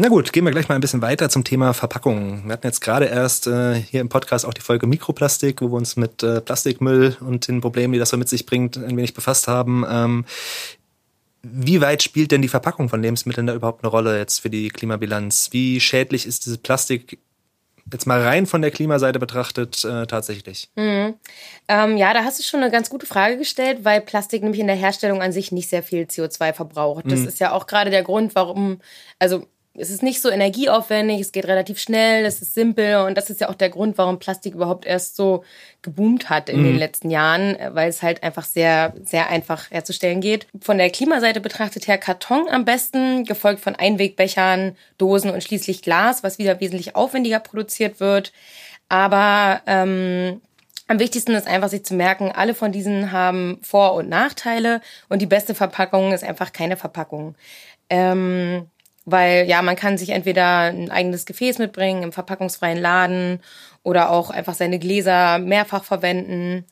Na 0.02 0.08
gut, 0.08 0.34
gehen 0.34 0.46
wir 0.46 0.52
gleich 0.52 0.68
mal 0.68 0.74
ein 0.74 0.82
bisschen 0.82 1.04
weiter 1.04 1.30
zum 1.30 1.44
Thema 1.44 1.76
Verpackungen. 1.76 2.46
Wir 2.46 2.54
hatten 2.54 2.66
jetzt 2.66 2.82
gerade 2.82 3.06
erst 3.06 3.46
äh, 3.46 3.76
hier 3.76 4.02
im 4.02 4.10
Podcast 4.10 4.48
auch 4.48 4.54
die 4.56 4.62
Folge 4.62 4.88
Mikroplastik, 4.88 5.62
wo 5.62 5.68
wir 5.68 5.76
uns 5.76 5.96
mit 5.96 6.24
äh, 6.24 6.42
Plastikmüll 6.42 7.18
und 7.20 7.48
den 7.48 7.62
Problemen, 7.62 7.94
die 7.94 8.00
das 8.00 8.10
so 8.10 8.18
mit 8.18 8.28
sich 8.28 8.48
bringt, 8.48 8.78
ein 8.78 8.98
wenig 8.98 9.14
befasst 9.14 9.48
haben. 9.48 9.86
Ähm, 9.88 10.26
wie 11.44 11.82
weit 11.82 12.02
spielt 12.02 12.32
denn 12.32 12.42
die 12.42 12.48
Verpackung 12.48 12.90
von 12.90 13.00
Lebensmitteln 13.00 13.46
da 13.46 13.54
überhaupt 13.54 13.84
eine 13.84 13.92
Rolle 13.92 14.18
jetzt 14.18 14.40
für 14.40 14.50
die 14.50 14.70
Klimabilanz? 14.70 15.50
Wie 15.52 15.80
schädlich 15.80 16.26
ist 16.26 16.48
dieses 16.48 16.58
Plastik 16.58 17.20
jetzt 17.92 18.08
mal 18.08 18.24
rein 18.24 18.48
von 18.48 18.64
der 18.64 18.72
Klimaseite 18.72 19.20
betrachtet 19.20 19.86
äh, 19.86 20.08
tatsächlich? 20.08 20.70
Mhm. 20.78 21.14
Ähm, 21.68 21.98
ja, 21.98 22.12
da 22.16 22.24
hast 22.24 22.40
du 22.40 22.44
schon 22.44 22.62
eine 22.62 22.72
ganz 22.72 22.90
gute 22.90 23.06
Frage 23.06 23.38
gestellt, 23.38 23.82
weil 23.84 24.02
Plastik 24.02 24.42
nämlich 24.42 24.62
in 24.62 24.68
der 24.68 24.76
Herstellung 24.76 25.22
an 25.22 25.32
sich 25.32 25.52
nicht 25.52 25.70
sehr 25.70 25.84
viel 25.84 26.06
CO2 26.06 26.54
verbraucht. 26.54 27.06
Das 27.06 27.20
mhm. 27.20 27.28
ist 27.28 27.40
ja 27.40 27.52
auch 27.52 27.68
gerade 27.68 27.92
der 27.92 28.02
Grund, 28.02 28.34
warum, 28.34 28.82
also 29.20 29.46
es 29.74 29.90
ist 29.90 30.04
nicht 30.04 30.22
so 30.22 30.30
energieaufwendig, 30.30 31.22
es 31.22 31.32
geht 31.32 31.46
relativ 31.46 31.80
schnell, 31.80 32.26
es 32.26 32.42
ist 32.42 32.54
simpel 32.54 33.06
und 33.06 33.18
das 33.18 33.30
ist 33.30 33.40
ja 33.40 33.50
auch 33.50 33.56
der 33.56 33.70
Grund, 33.70 33.98
warum 33.98 34.20
Plastik 34.20 34.54
überhaupt 34.54 34.86
erst 34.86 35.16
so 35.16 35.46
geboomt 35.82 36.30
hat 36.30 36.50
in 36.50 36.60
mhm. 36.60 36.66
den 36.66 36.78
letzten 36.78 37.10
Jahren, 37.10 37.56
weil 37.72 37.90
es 37.90 38.04
halt 38.04 38.22
einfach 38.22 38.44
sehr, 38.44 38.94
sehr 39.04 39.30
einfach 39.30 39.72
herzustellen 39.72 40.20
geht. 40.20 40.48
Von 40.62 40.78
der 40.78 40.90
Klimaseite 40.90 41.40
betrachtet 41.40 41.88
her 41.88 41.98
Karton 41.98 42.50
am 42.50 42.66
besten, 42.66 43.24
gefolgt 43.24 43.62
von 43.62 43.76
Einwegbechern, 43.76 44.76
Dosen 44.98 45.32
und 45.32 45.44
schließlich 45.44 45.82
Glas, 45.82 46.22
was 46.22 46.38
wieder 46.38 46.60
wesentlich 46.60 46.96
aufwendiger 46.98 47.40
produziert 47.40 48.02
wird. 48.02 48.34
Aber 48.90 49.62
ähm, 49.68 50.42
am 50.88 51.00
wichtigsten 51.00 51.32
ist 51.32 51.48
einfach, 51.48 51.70
sich 51.70 51.86
zu 51.86 51.94
merken, 51.94 52.34
alle 52.34 52.54
von 52.54 52.74
diesen 52.74 53.14
haben 53.14 53.60
Vor- 53.62 53.94
und 53.94 54.10
Nachteile 54.10 54.82
und 55.08 55.22
die 55.22 55.28
beste 55.28 55.56
Verpackung 55.56 56.12
ist 56.12 56.26
einfach 56.26 56.52
keine 56.52 56.76
Verpackung. 56.76 57.36
Ähm, 57.90 58.68
weil 59.12 59.48
ja, 59.48 59.62
man 59.62 59.76
kann 59.76 59.98
sich 59.98 60.10
entweder 60.10 60.72
ein 60.72 60.90
eigenes 60.90 61.26
Gefäß 61.26 61.60
mitbringen 61.60 62.04
im 62.04 62.12
verpackungsfreien 62.12 62.80
Laden 62.80 63.42
oder 63.84 64.10
auch 64.10 64.30
einfach 64.30 64.54
seine 64.54 64.80
Gläser 64.80 65.40
mehrfach 65.40 65.84
verwenden. 65.84 66.66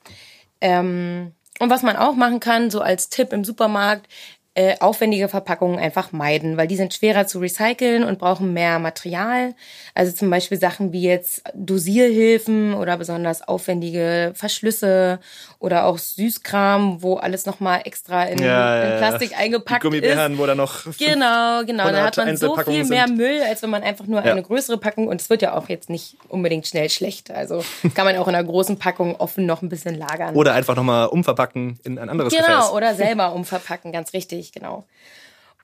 Ähm, 0.62 1.34
und 1.60 1.69
was 1.69 1.84
man 1.84 1.98
auch 1.98 2.15
machen 2.15 2.39
kann, 2.39 2.72
so 2.72 2.81
als 2.81 3.10
Tipp 3.10 3.34
im 3.34 3.43
Supermarkt, 3.43 4.08
äh, 4.56 4.75
aufwendige 4.79 5.29
Verpackungen 5.29 5.77
einfach 5.77 6.12
meiden, 6.12 6.58
weil 6.58 6.68
die 6.68 6.75
sind 6.75 6.94
schwerer 6.94 7.27
zu 7.27 7.39
recyceln 7.39 8.03
und 8.03 8.18
brauchen 8.18 8.51
mehr 8.51 8.79
Material. 8.79 9.53
Also 9.94 10.12
zum 10.12 10.29
Beispiel 10.32 10.60
Sachen 10.60 10.91
wie 10.91 11.03
jetzt 11.03 11.44
Dosierhilfen 11.53 12.74
oder 12.74 12.98
besonders 12.98 13.48
aufwendige 13.48 14.31
Verschlüsse 14.33 15.20
oder 15.59 15.85
auch 15.85 16.00
Süßkram, 16.00 17.03
wo 17.03 17.18
alles 17.18 17.46
nochmal 17.46 17.81
extra 17.85 18.24
in, 18.24 18.40
ja, 18.40 18.83
in 18.83 18.98
Plastik 18.98 19.31
ja. 19.31 19.38
eingepackt 19.38 19.83
die 19.83 19.88
Gummibären, 19.88 20.33
ist. 20.33 20.40
wo 20.40 20.46
da 20.48 20.55
noch 20.55 20.83
genau, 20.98 21.64
genau, 21.64 21.92
da 21.92 22.05
hat 22.05 22.18
man 22.18 22.35
so 22.35 22.57
viel 22.57 22.85
mehr 22.85 23.05
sind. 23.05 23.18
Müll, 23.18 23.42
als 23.48 23.62
wenn 23.62 23.70
man 23.70 23.83
einfach 23.83 24.07
nur 24.07 24.25
ja. 24.25 24.31
eine 24.31 24.42
größere 24.42 24.79
Packung 24.79 25.07
und 25.07 25.22
es 25.22 25.29
wird 25.29 25.44
ja 25.44 25.55
auch 25.55 25.70
jetzt 25.70 25.92
nicht 25.92 26.18
unbedingt 26.27 26.66
schnell 26.66 26.90
schlecht. 26.90 27.29
Also 27.29 27.64
kann 27.94 28.05
man 28.05 28.18
auch 28.18 28.27
in 28.27 28.33
einer 28.33 28.48
großen 28.48 28.79
Packung 28.79 29.16
offen 29.16 29.46
noch 29.46 29.62
ein 29.62 29.70
bisschen 29.70 29.94
lagern. 29.96 30.33
Oder 30.33 30.55
einfach 30.55 30.75
nochmal 30.75 31.07
umverpacken 31.07 31.79
in 31.83 32.00
ein 32.00 32.09
anderes 32.09 32.33
genau, 32.33 32.46
Gefäß. 32.46 32.66
Genau, 32.66 32.75
oder 32.75 32.96
selber 32.96 33.33
umverpacken, 33.33 33.92
ganz 33.92 34.12
richtig 34.14 34.38
genau. 34.53 34.85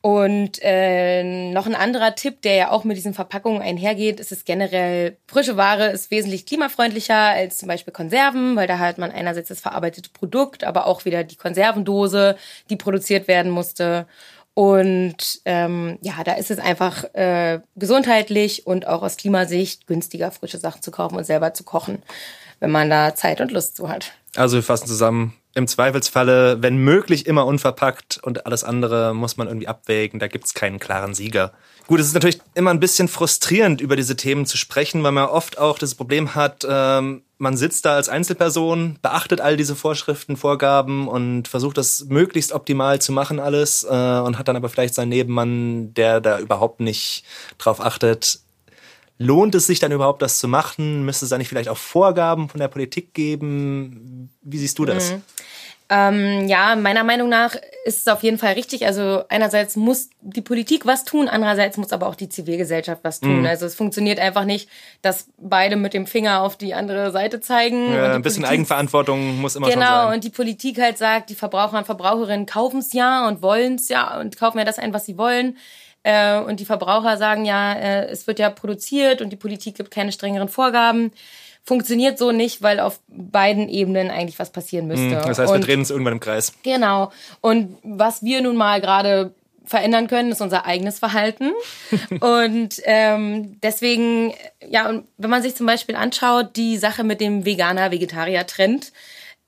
Und 0.05 0.59
äh, 0.61 1.23
noch 1.51 1.65
ein 1.65 1.73
anderer 1.73 2.13
Tipp, 2.13 2.43
der 2.43 2.53
ja 2.53 2.69
auch 2.69 2.83
mit 2.83 2.95
diesen 2.95 3.15
Verpackungen 3.15 3.63
einhergeht, 3.63 4.19
ist 4.19 4.31
es 4.31 4.45
generell, 4.45 5.17
frische 5.25 5.57
Ware 5.57 5.88
ist 5.88 6.11
wesentlich 6.11 6.45
klimafreundlicher 6.45 7.15
als 7.15 7.57
zum 7.57 7.69
Beispiel 7.69 7.91
Konserven, 7.91 8.55
weil 8.55 8.67
da 8.67 8.77
hat 8.77 8.99
man 8.99 9.09
einerseits 9.09 9.49
das 9.49 9.61
verarbeitete 9.61 10.11
Produkt, 10.11 10.63
aber 10.63 10.85
auch 10.85 11.05
wieder 11.05 11.23
die 11.23 11.38
Konservendose, 11.38 12.38
die 12.69 12.75
produziert 12.75 13.27
werden 13.27 13.51
musste. 13.51 14.05
Und 14.53 15.41
ähm, 15.45 15.97
ja, 16.01 16.23
da 16.23 16.33
ist 16.33 16.51
es 16.51 16.59
einfach 16.59 17.03
äh, 17.15 17.61
gesundheitlich 17.75 18.67
und 18.67 18.85
auch 18.85 19.01
aus 19.01 19.17
Klimasicht 19.17 19.88
günstiger, 19.88 20.29
frische 20.29 20.59
Sachen 20.59 20.83
zu 20.83 20.91
kaufen 20.91 21.17
und 21.17 21.23
selber 21.23 21.55
zu 21.55 21.63
kochen, 21.63 22.03
wenn 22.59 22.69
man 22.69 22.91
da 22.91 23.15
Zeit 23.15 23.41
und 23.41 23.51
Lust 23.51 23.75
zu 23.75 23.89
hat. 23.89 24.13
Also 24.35 24.57
wir 24.57 24.63
fassen 24.63 24.85
zusammen, 24.85 25.33
im 25.56 25.68
Zweifelsfalle, 25.68 26.62
wenn 26.62 26.78
möglich, 26.78 27.26
immer 27.26 27.46
unverpackt 27.46 28.20
und 28.22 28.46
alles 28.46 28.63
andere 28.63 29.15
muss 29.15 29.38
man 29.38 29.48
irgendwie 29.48 29.70
abwägen. 29.70 30.20
Da 30.20 30.28
gibt's 30.28 30.54
keinen 30.54 30.80
klaren 30.80 31.13
Sieger. 31.13 31.54
Gut, 31.88 32.00
es 32.00 32.08
ist 32.08 32.13
natürlich 32.13 32.39
immer 32.56 32.72
ein 32.72 32.80
bisschen 32.80 33.08
frustrierend, 33.08 33.80
über 33.80 33.96
diese 33.96 34.15
Themen 34.18 34.46
zu 34.46 34.58
sprechen, 34.58 35.02
weil 35.04 35.13
man 35.13 35.26
oft 35.26 35.58
auch 35.58 35.78
das 35.80 35.96
Problem 35.96 36.36
hat, 36.36 36.65
ähm, 36.70 37.24
man 37.38 37.58
sitzt 37.58 37.86
da 37.86 37.96
als 37.96 38.10
Einzelperson, 38.10 38.98
beachtet 39.02 39.41
all 39.41 39.58
diese 39.58 39.76
Vorschriften, 39.76 40.38
Vorgaben 40.38 41.08
und 41.08 41.48
versucht 41.48 41.78
das 41.78 42.06
möglichst 42.06 42.54
optimal 42.54 43.00
zu 43.00 43.12
machen 43.12 43.39
alles 43.39 43.84
äh, 43.84 43.88
und 43.88 44.38
hat 44.39 44.48
dann 44.48 44.56
aber 44.56 44.70
vielleicht 44.70 44.96
seinen 44.96 45.10
Nebenmann, 45.10 45.94
der 45.94 46.22
da 46.22 46.39
überhaupt 46.39 46.80
nicht 46.80 47.24
drauf 47.58 47.82
achtet. 47.82 48.39
Lohnt 49.17 49.56
es 49.56 49.67
sich 49.67 49.80
dann 49.80 49.91
überhaupt, 49.91 50.21
das 50.21 50.39
zu 50.39 50.47
machen? 50.47 51.06
Müsste 51.06 51.25
es 51.25 51.30
da 51.30 51.38
nicht 51.38 51.47
vielleicht 51.47 51.69
auch 51.69 51.78
Vorgaben 51.78 52.49
von 52.49 52.60
der 52.60 52.67
Politik 52.67 53.13
geben? 53.13 54.30
Wie 54.41 54.58
siehst 54.58 54.78
du 54.78 54.86
das? 54.86 55.12
Mhm. 55.12 55.21
Ähm, 55.88 56.47
ja, 56.47 56.75
meiner 56.75 57.04
Meinung 57.04 57.30
nach 57.30 57.56
ist 57.86 57.99
es 57.99 58.08
auf 58.08 58.23
jeden 58.23 58.39
Fall 58.39 58.54
richtig. 58.54 58.88
Also 58.88 59.23
einerseits 59.30 59.75
muss 59.75 60.10
die 60.21 60.41
Politik 60.41 60.88
was 60.88 61.06
tun, 61.06 61.28
andererseits 61.28 61.78
muss 61.78 61.91
aber 61.91 62.08
auch 62.08 62.15
die 62.15 62.28
Zivilgesellschaft 62.28 63.04
was 63.04 63.19
tun. 63.19 63.41
Mhm. 63.41 63.45
Also 63.45 63.67
es 63.67 63.75
funktioniert 63.75 64.19
einfach 64.19 64.45
nicht, 64.45 64.67
dass 65.04 65.28
beide 65.38 65.75
mit 65.75 65.93
dem 65.93 66.08
Finger 66.08 66.41
auf 66.41 66.58
die 66.58 66.73
andere 66.73 67.12
Seite 67.12 67.39
zeigen. 67.39 67.93
Ja, 67.93 68.15
ein 68.15 68.23
bisschen 68.23 68.41
Politik, 68.41 68.54
Eigenverantwortung 68.54 69.39
muss 69.39 69.56
immer 69.56 69.67
genau, 69.67 69.75
schon 69.75 69.86
sein. 69.86 70.01
Genau, 70.01 70.13
und 70.15 70.23
die 70.23 70.30
Politik 70.32 70.82
halt 70.82 70.97
sagt, 70.97 71.30
die 71.30 71.36
Verbraucher 71.36 71.78
und 71.78 71.86
Verbraucherinnen 71.86 72.47
kaufen 72.47 72.80
es 72.80 72.91
ja 72.91 73.28
und 73.28 73.43
wollen 73.43 73.75
es 73.75 73.88
ja 73.88 74.19
und 74.19 74.38
kaufen 74.38 74.58
ja 74.58 74.65
das 74.65 74.80
ein, 74.80 74.91
was 74.91 75.06
sie 75.06 75.19
wollen. 75.19 75.56
Äh, 76.06 76.39
und 76.39 76.60
die 76.60 76.65
Verbraucher 76.65 77.18
sagen 77.18 77.46
ja, 77.46 77.74
äh, 77.74 78.06
es 78.06 78.28
wird 78.28 78.39
ja 78.39 78.50
produziert 78.50 79.22
und 79.22 79.32
die 79.32 79.36
Politik 79.36 79.76
gibt 79.76 79.91
keine 79.91 80.12
strengeren 80.12 80.50
Vorgaben 80.50 81.12
funktioniert 81.68 82.20
so 82.20 82.32
nicht, 82.32 82.62
weil 82.62 82.80
auf 82.80 83.00
beiden 83.08 83.70
Ebenen 83.70 84.12
eigentlich 84.12 84.38
was 84.38 84.52
passieren 84.52 84.88
müsste. 84.88 85.15
Das 85.15 85.39
heißt, 85.39 85.52
wir 85.52 85.60
drehen 85.60 85.80
uns 85.80 85.89
irgendwann 85.89 86.13
im 86.13 86.20
Kreis. 86.20 86.54
Genau. 86.62 87.12
Und 87.41 87.78
was 87.82 88.24
wir 88.24 88.41
nun 88.41 88.56
mal 88.56 88.80
gerade 88.82 89.34
verändern 89.65 90.08
können, 90.08 90.32
ist 90.32 90.41
unser 90.41 90.65
eigenes 90.68 91.00
Verhalten. 91.00 91.52
und 92.20 92.82
ähm, 92.84 93.60
deswegen, 93.62 94.34
ja, 94.68 94.88
und 94.88 95.08
wenn 95.18 95.32
man 95.32 95.41
sich 95.41 95.56
zum 95.56 95.65
Beispiel 95.65 95.96
anschaut, 95.96 96.56
die 96.56 96.78
Sache 96.78 97.04
mit 97.04 97.20
dem 97.20 97.46
Veganer-Vegetarier-Trend, 97.46 98.91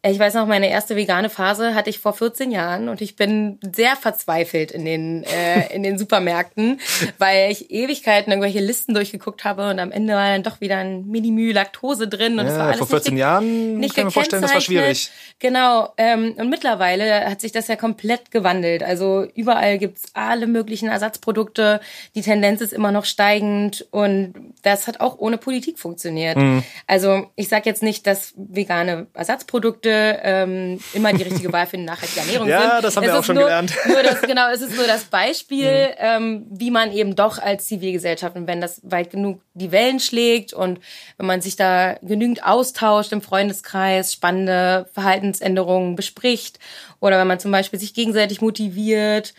ich 0.03 0.19
weiß 0.19 0.35
noch, 0.35 0.45
meine 0.45 0.69
erste 0.69 0.95
vegane 0.95 1.29
Phase 1.29 1.73
hatte 1.73 1.89
ich 1.89 1.99
vor 1.99 2.13
14 2.13 2.51
Jahren 2.51 2.87
und 2.87 3.01
ich 3.01 3.15
bin 3.15 3.59
sehr 3.75 3.95
verzweifelt 3.95 4.71
in 4.71 4.85
den, 4.85 5.23
äh, 5.23 5.73
in 5.73 5.81
den 5.81 5.97
Supermärkten, 5.97 6.79
weil 7.17 7.51
ich 7.51 7.71
Ewigkeiten 7.71 8.31
irgendwelche 8.31 8.59
Listen 8.59 8.93
durchgeguckt 8.93 9.43
habe 9.43 9.69
und 9.69 9.79
am 9.79 9.91
Ende 9.91 10.13
war 10.13 10.27
dann 10.27 10.43
doch 10.43 10.61
wieder 10.61 10.77
ein 10.77 11.07
Minimü 11.07 11.51
Laktose 11.51 12.07
drin 12.07 12.33
und 12.33 12.45
ja, 12.45 12.51
das 12.51 12.59
war 12.59 12.65
alles 12.67 12.77
Vor 12.77 12.87
14 12.87 13.13
nicht, 13.13 13.19
Jahren 13.19 13.77
nicht 13.77 13.95
kann 13.95 14.05
man 14.05 14.11
vorstellen, 14.11 14.43
das 14.43 14.53
war 14.53 14.61
schwierig. 14.61 15.09
Genau. 15.39 15.93
Ähm, 15.97 16.35
und 16.37 16.49
mittlerweile 16.49 17.25
hat 17.25 17.41
sich 17.41 17.51
das 17.51 17.67
ja 17.67 17.75
komplett 17.75 18.29
gewandelt. 18.31 18.83
Also 18.83 19.25
überall 19.35 19.77
gibt's 19.79 20.11
alle 20.13 20.47
möglichen 20.47 20.89
Ersatzprodukte. 20.89 21.81
Die 22.15 22.21
Tendenz 22.21 22.61
ist 22.61 22.73
immer 22.73 22.91
noch 22.91 23.05
steigend 23.05 23.87
und 23.91 24.33
das 24.61 24.87
hat 24.87 24.99
auch 24.99 25.17
ohne 25.17 25.37
Politik 25.37 25.79
funktioniert. 25.79 26.37
Mhm. 26.37 26.63
Also 26.85 27.27
ich 27.35 27.49
sage 27.49 27.63
jetzt 27.65 27.83
nicht, 27.83 28.05
dass 28.05 28.33
vegane 28.35 29.07
Ersatzprodukte 29.13 29.86
ähm, 29.89 30.79
immer 30.93 31.13
die 31.13 31.23
richtige 31.23 31.51
Wahl 31.51 31.67
für 31.67 31.77
eine 31.77 31.85
nachhaltige 31.85 32.19
Ernährung 32.25 32.47
ja, 32.47 32.61
sind. 32.61 32.69
Ja, 32.69 32.81
das 32.81 32.95
haben 32.95 33.03
es 33.03 33.11
wir 33.11 33.19
auch 33.19 33.23
schon 33.23 33.35
nur, 33.35 33.45
gelernt. 33.45 33.73
Nur 33.85 34.03
das, 34.03 34.21
genau, 34.21 34.49
es 34.51 34.61
ist 34.61 34.75
nur 34.75 34.87
das 34.87 35.05
Beispiel, 35.05 35.87
mhm. 35.87 35.93
ähm, 35.97 36.45
wie 36.49 36.71
man 36.71 36.91
eben 36.91 37.15
doch 37.15 37.39
als 37.39 37.65
Zivilgesellschaft 37.65 38.35
und 38.35 38.47
wenn 38.47 38.61
das 38.61 38.81
weit 38.83 39.09
genug 39.09 39.41
die 39.53 39.71
Wellen 39.71 39.99
schlägt 39.99 40.53
und 40.53 40.79
wenn 41.17 41.25
man 41.25 41.41
sich 41.41 41.55
da 41.55 41.95
genügend 42.01 42.43
austauscht 42.43 43.11
im 43.11 43.21
Freundeskreis, 43.21 44.13
spannende 44.13 44.87
Verhaltensänderungen 44.93 45.95
bespricht 45.95 46.59
oder 46.99 47.19
wenn 47.19 47.27
man 47.27 47.39
zum 47.39 47.51
Beispiel 47.51 47.79
sich 47.79 47.93
gegenseitig 47.93 48.41
motiviert. 48.41 49.33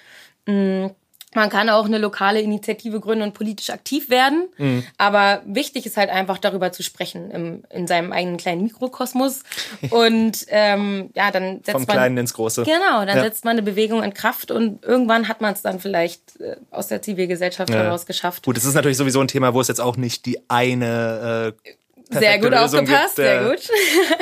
Mh, 0.47 0.91
man 1.35 1.51
kann 1.51 1.69
auch 1.69 1.85
eine 1.85 1.99
lokale 1.99 2.41
Initiative 2.41 3.01
gründen 3.01 3.23
und 3.23 3.35
politisch 3.35 3.69
aktiv 3.71 4.09
werden. 4.09 4.49
Mhm. 4.57 4.83
Aber 4.97 5.43
wichtig 5.45 5.85
ist 5.85 5.99
halt 5.99 6.09
einfach 6.09 6.39
darüber 6.39 6.73
zu 6.73 6.83
sprechen 6.83 7.31
im, 7.31 7.63
in 7.69 7.87
seinem 7.87 8.13
eigenen 8.13 8.39
kleinen 8.39 8.63
Mikrokosmos. 8.63 9.43
Und 9.91 10.47
ähm, 10.49 11.11
ja, 11.15 11.31
dann 11.31 11.57
setzt 11.59 11.73
Vom 11.73 11.83
man. 11.83 11.97
Kleinen 11.97 12.17
ins 12.17 12.33
Große. 12.33 12.63
Genau, 12.63 13.05
dann 13.05 13.19
Ja. 13.19 13.23
setzt 13.23 13.45
man 13.45 13.53
eine 13.53 13.63
Bewegung 13.63 14.03
in 14.03 14.15
Kraft 14.15 14.51
und 14.51 14.83
irgendwann 14.85 15.29
hat 15.29 15.43
man 15.43 15.53
es 15.53 15.61
dann 15.61 15.81
vielleicht 15.81 16.41
äh, 16.41 16.57
aus 16.71 16.89
der 16.89 17.03
Zivilgesellschaft 17.03 17.71
Ja. 17.71 17.77
heraus 17.83 18.07
geschafft. 18.07 18.45
Gut, 18.47 18.57
es 18.57 18.65
ist 18.65 18.75
natürlich 18.75 18.97
sowieso 18.97 19.21
ein 19.21 19.29
Thema, 19.29 19.53
wo 19.53 19.61
es 19.61 19.69
jetzt 19.69 19.81
auch 19.81 19.99
nicht 19.99 20.25
die 20.25 20.41
eine 20.49 21.55
äh, 21.65 22.19
Sehr 22.19 22.39
gut 22.39 22.51
Lösung 22.53 22.81
aufgepasst, 22.81 23.17
gibt, 23.17 23.29
äh, 23.29 23.39
sehr 23.39 23.45
gut. 23.51 23.69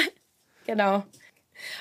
genau. 0.66 1.04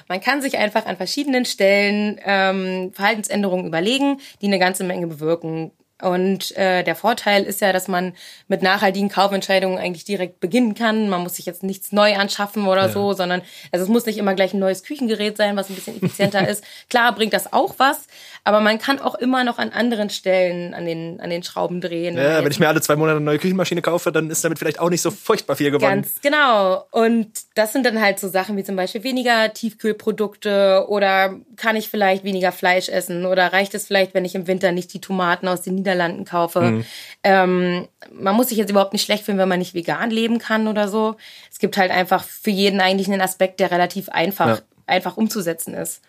Man 0.07 0.21
kann 0.21 0.41
sich 0.41 0.57
einfach 0.57 0.85
an 0.85 0.97
verschiedenen 0.97 1.45
Stellen 1.45 2.19
ähm, 2.23 2.91
Verhaltensänderungen 2.93 3.65
überlegen, 3.65 4.19
die 4.41 4.47
eine 4.47 4.59
ganze 4.59 4.83
Menge 4.83 5.07
bewirken. 5.07 5.71
Und 6.01 6.55
äh, 6.57 6.83
der 6.83 6.93
Vorteil 6.93 7.43
ist 7.43 7.61
ja, 7.61 7.71
dass 7.71 7.87
man 7.87 8.13
mit 8.49 8.61
nachhaltigen 8.61 9.07
Kaufentscheidungen 9.07 9.77
eigentlich 9.77 10.03
direkt 10.03 10.41
beginnen 10.41 10.75
kann. 10.75 11.07
Man 11.07 11.21
muss 11.21 11.35
sich 11.35 11.45
jetzt 11.45 11.63
nichts 11.63 11.93
neu 11.93 12.15
anschaffen 12.17 12.67
oder 12.67 12.89
so, 12.89 13.13
sondern 13.13 13.41
also 13.71 13.83
es 13.83 13.89
muss 13.89 14.05
nicht 14.05 14.17
immer 14.17 14.33
gleich 14.33 14.53
ein 14.53 14.59
neues 14.59 14.83
Küchengerät 14.83 15.37
sein, 15.37 15.55
was 15.55 15.69
ein 15.69 15.75
bisschen 15.75 15.95
effizienter 15.95 16.45
ist. 16.49 16.65
Klar 16.89 17.15
bringt 17.15 17.31
das 17.31 17.53
auch 17.53 17.75
was, 17.77 18.07
aber 18.43 18.59
man 18.59 18.77
kann 18.77 18.99
auch 18.99 19.15
immer 19.15 19.45
noch 19.45 19.57
an 19.57 19.69
anderen 19.69 20.09
Stellen 20.09 20.73
an 20.73 20.85
den 20.85 21.21
an 21.21 21.29
den 21.29 21.43
Schrauben 21.43 21.79
drehen. 21.79 22.17
Ja, 22.17 22.43
wenn 22.43 22.51
ich 22.51 22.59
mir 22.59 22.67
alle 22.67 22.81
zwei 22.81 22.97
Monate 22.97 23.15
eine 23.15 23.25
neue 23.25 23.39
Küchenmaschine 23.39 23.81
kaufe, 23.81 24.11
dann 24.11 24.29
ist 24.29 24.43
damit 24.43 24.59
vielleicht 24.59 24.79
auch 24.79 24.89
nicht 24.89 25.01
so 25.01 25.11
furchtbar 25.11 25.55
viel 25.55 25.71
gewonnen. 25.71 26.01
Ganz 26.01 26.21
genau. 26.21 26.83
Und 26.91 27.29
das 27.55 27.71
sind 27.71 27.85
dann 27.85 28.01
halt 28.01 28.19
so 28.19 28.27
Sachen 28.27 28.57
wie 28.57 28.65
zum 28.65 28.75
Beispiel 28.75 29.03
weniger 29.03 29.53
Tiefkühlprodukte 29.53 30.87
oder 30.89 31.35
kann 31.55 31.77
ich 31.77 31.87
vielleicht 31.87 32.25
weniger 32.25 32.51
Fleisch 32.51 32.89
essen 32.89 33.25
oder 33.25 33.53
reicht 33.53 33.73
es 33.75 33.87
vielleicht, 33.87 34.13
wenn 34.13 34.25
ich 34.25 34.35
im 34.35 34.47
Winter 34.47 34.73
nicht 34.73 34.93
die 34.93 34.99
Tomaten 34.99 35.47
aus 35.47 35.61
den 35.61 35.84
Niederlanden 35.85 36.25
kaufe. 36.25 36.61
Mhm. 36.61 36.85
Ähm, 37.23 37.87
man 38.11 38.35
muss 38.35 38.49
sich 38.49 38.57
jetzt 38.57 38.69
überhaupt 38.69 38.93
nicht 38.93 39.05
schlecht 39.05 39.23
fühlen, 39.23 39.37
wenn 39.37 39.47
man 39.49 39.59
nicht 39.59 39.73
vegan 39.73 40.09
leben 40.09 40.39
kann 40.39 40.67
oder 40.67 40.87
so. 40.87 41.15
Es 41.51 41.59
gibt 41.59 41.77
halt 41.77 41.91
einfach 41.91 42.23
für 42.23 42.49
jeden 42.49 42.81
eigentlich 42.81 43.07
einen 43.07 43.21
Aspekt, 43.21 43.59
der 43.59 43.71
relativ 43.71 44.09
einfach, 44.09 44.47
Ja. 44.47 44.59
einfach 44.87 45.15
umzusetzen 45.17 45.73
ist. 45.73 46.01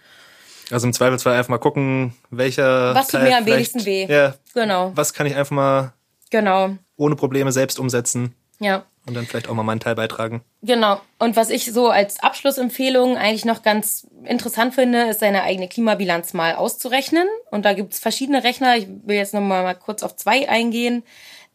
Also 0.70 0.86
im 0.86 0.92
Zweifelsfall 0.92 1.34
einfach 1.34 1.50
mal 1.50 1.58
gucken, 1.58 2.14
welcher 2.30 2.94
Was 2.94 3.08
tut 3.08 3.20
Teil 3.20 3.28
mir 3.30 3.38
am 3.38 3.46
wenigsten 3.46 3.84
weh? 3.84 4.06
Ja, 4.06 4.34
Genau, 4.54 4.90
was 4.96 5.12
kann 5.12 5.26
ich 5.26 5.36
einfach 5.36 5.54
mal 5.54 5.92
genau. 6.30 6.70
ohne 6.96 7.14
Probleme 7.14 7.52
selbst 7.52 7.78
umsetzen 7.78 8.34
Ja. 8.59 8.85
und 9.07 9.14
dann 9.14 9.27
vielleicht 9.27 9.49
auch 9.49 9.55
mal 9.55 9.62
meinen 9.62 9.81
Teil 9.81 9.95
beitragen. 9.95 10.42
Genau. 10.62 11.01
Und 11.19 11.37
was 11.37 11.51
ich 11.51 11.73
so 11.73 11.88
als 11.88 12.21
Abschlussempfehlung 12.23 13.16
eigentlich 13.16 13.45
noch 13.45 13.62
ganz 13.62 14.07
interessant 14.25 14.75
finde, 14.75 15.03
ist 15.05 15.21
seine 15.21 15.42
eigene 15.42 15.69
Klimabilanz 15.69 16.33
mal 16.33 16.55
auszurechnen. 16.55 17.29
Und 17.51 17.64
da 17.64 17.73
gibt's 17.75 17.99
verschiedene 17.99 18.45
Rechner. 18.45 18.77
Ich 18.77 18.88
will 19.05 19.16
jetzt 19.16 19.35
noch 19.35 19.40
mal, 19.40 19.62
mal 19.62 19.75
kurz 19.75 20.03
auf 20.03 20.16
zwei 20.16 20.49
eingehen. 20.49 21.05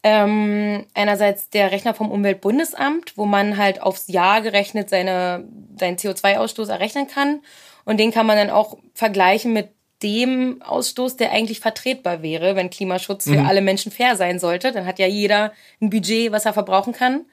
Ähm, 0.04 0.86
einerseits 0.96 1.50
der 1.50 1.72
Rechner 1.72 1.94
vom 1.94 2.10
Umweltbundesamt, 2.10 3.18
wo 3.18 3.26
man 3.26 3.58
halt 3.58 3.82
aufs 3.82 4.08
Jahr 4.08 4.42
gerechnet 4.42 4.90
seine, 4.90 5.46
seinen 5.80 5.98
CO2-Ausstoß 5.98 6.70
errechnen 6.70 7.08
kann. 7.08 7.42
Und 7.86 8.00
den 8.00 8.12
kann 8.12 8.26
man 8.26 8.38
dann 8.38 8.50
auch 8.50 8.78
vergleichen 8.94 9.54
mit 9.54 9.70
dem 10.04 10.62
Ausstoß, 10.62 11.18
der 11.18 11.32
eigentlich 11.32 11.60
vertretbar 11.60 12.22
wäre, 12.22 12.56
wenn 12.56 12.70
Klimaschutz 12.70 13.26
für 13.26 13.42
alle 13.42 13.62
Menschen 13.62 13.92
fair 13.92 14.16
sein 14.16 14.40
sollte. 14.40 14.72
Dann 14.72 14.86
hat 14.86 15.00
ja 15.00 15.08
jeder 15.08 15.54
ein 15.82 15.90
Budget, 15.90 16.32
was 16.32 16.46
er 16.46 16.54
verbrauchen 16.54 16.94
kann. 16.94 17.26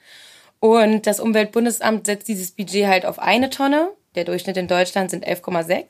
Und 0.59 1.07
das 1.07 1.19
Umweltbundesamt 1.19 2.05
setzt 2.05 2.27
dieses 2.27 2.51
Budget 2.51 2.87
halt 2.87 3.05
auf 3.05 3.19
eine 3.19 3.49
Tonne. 3.49 3.91
Der 4.15 4.25
Durchschnitt 4.25 4.57
in 4.57 4.67
Deutschland 4.67 5.11
sind 5.11 5.25
11,6. 5.25 5.85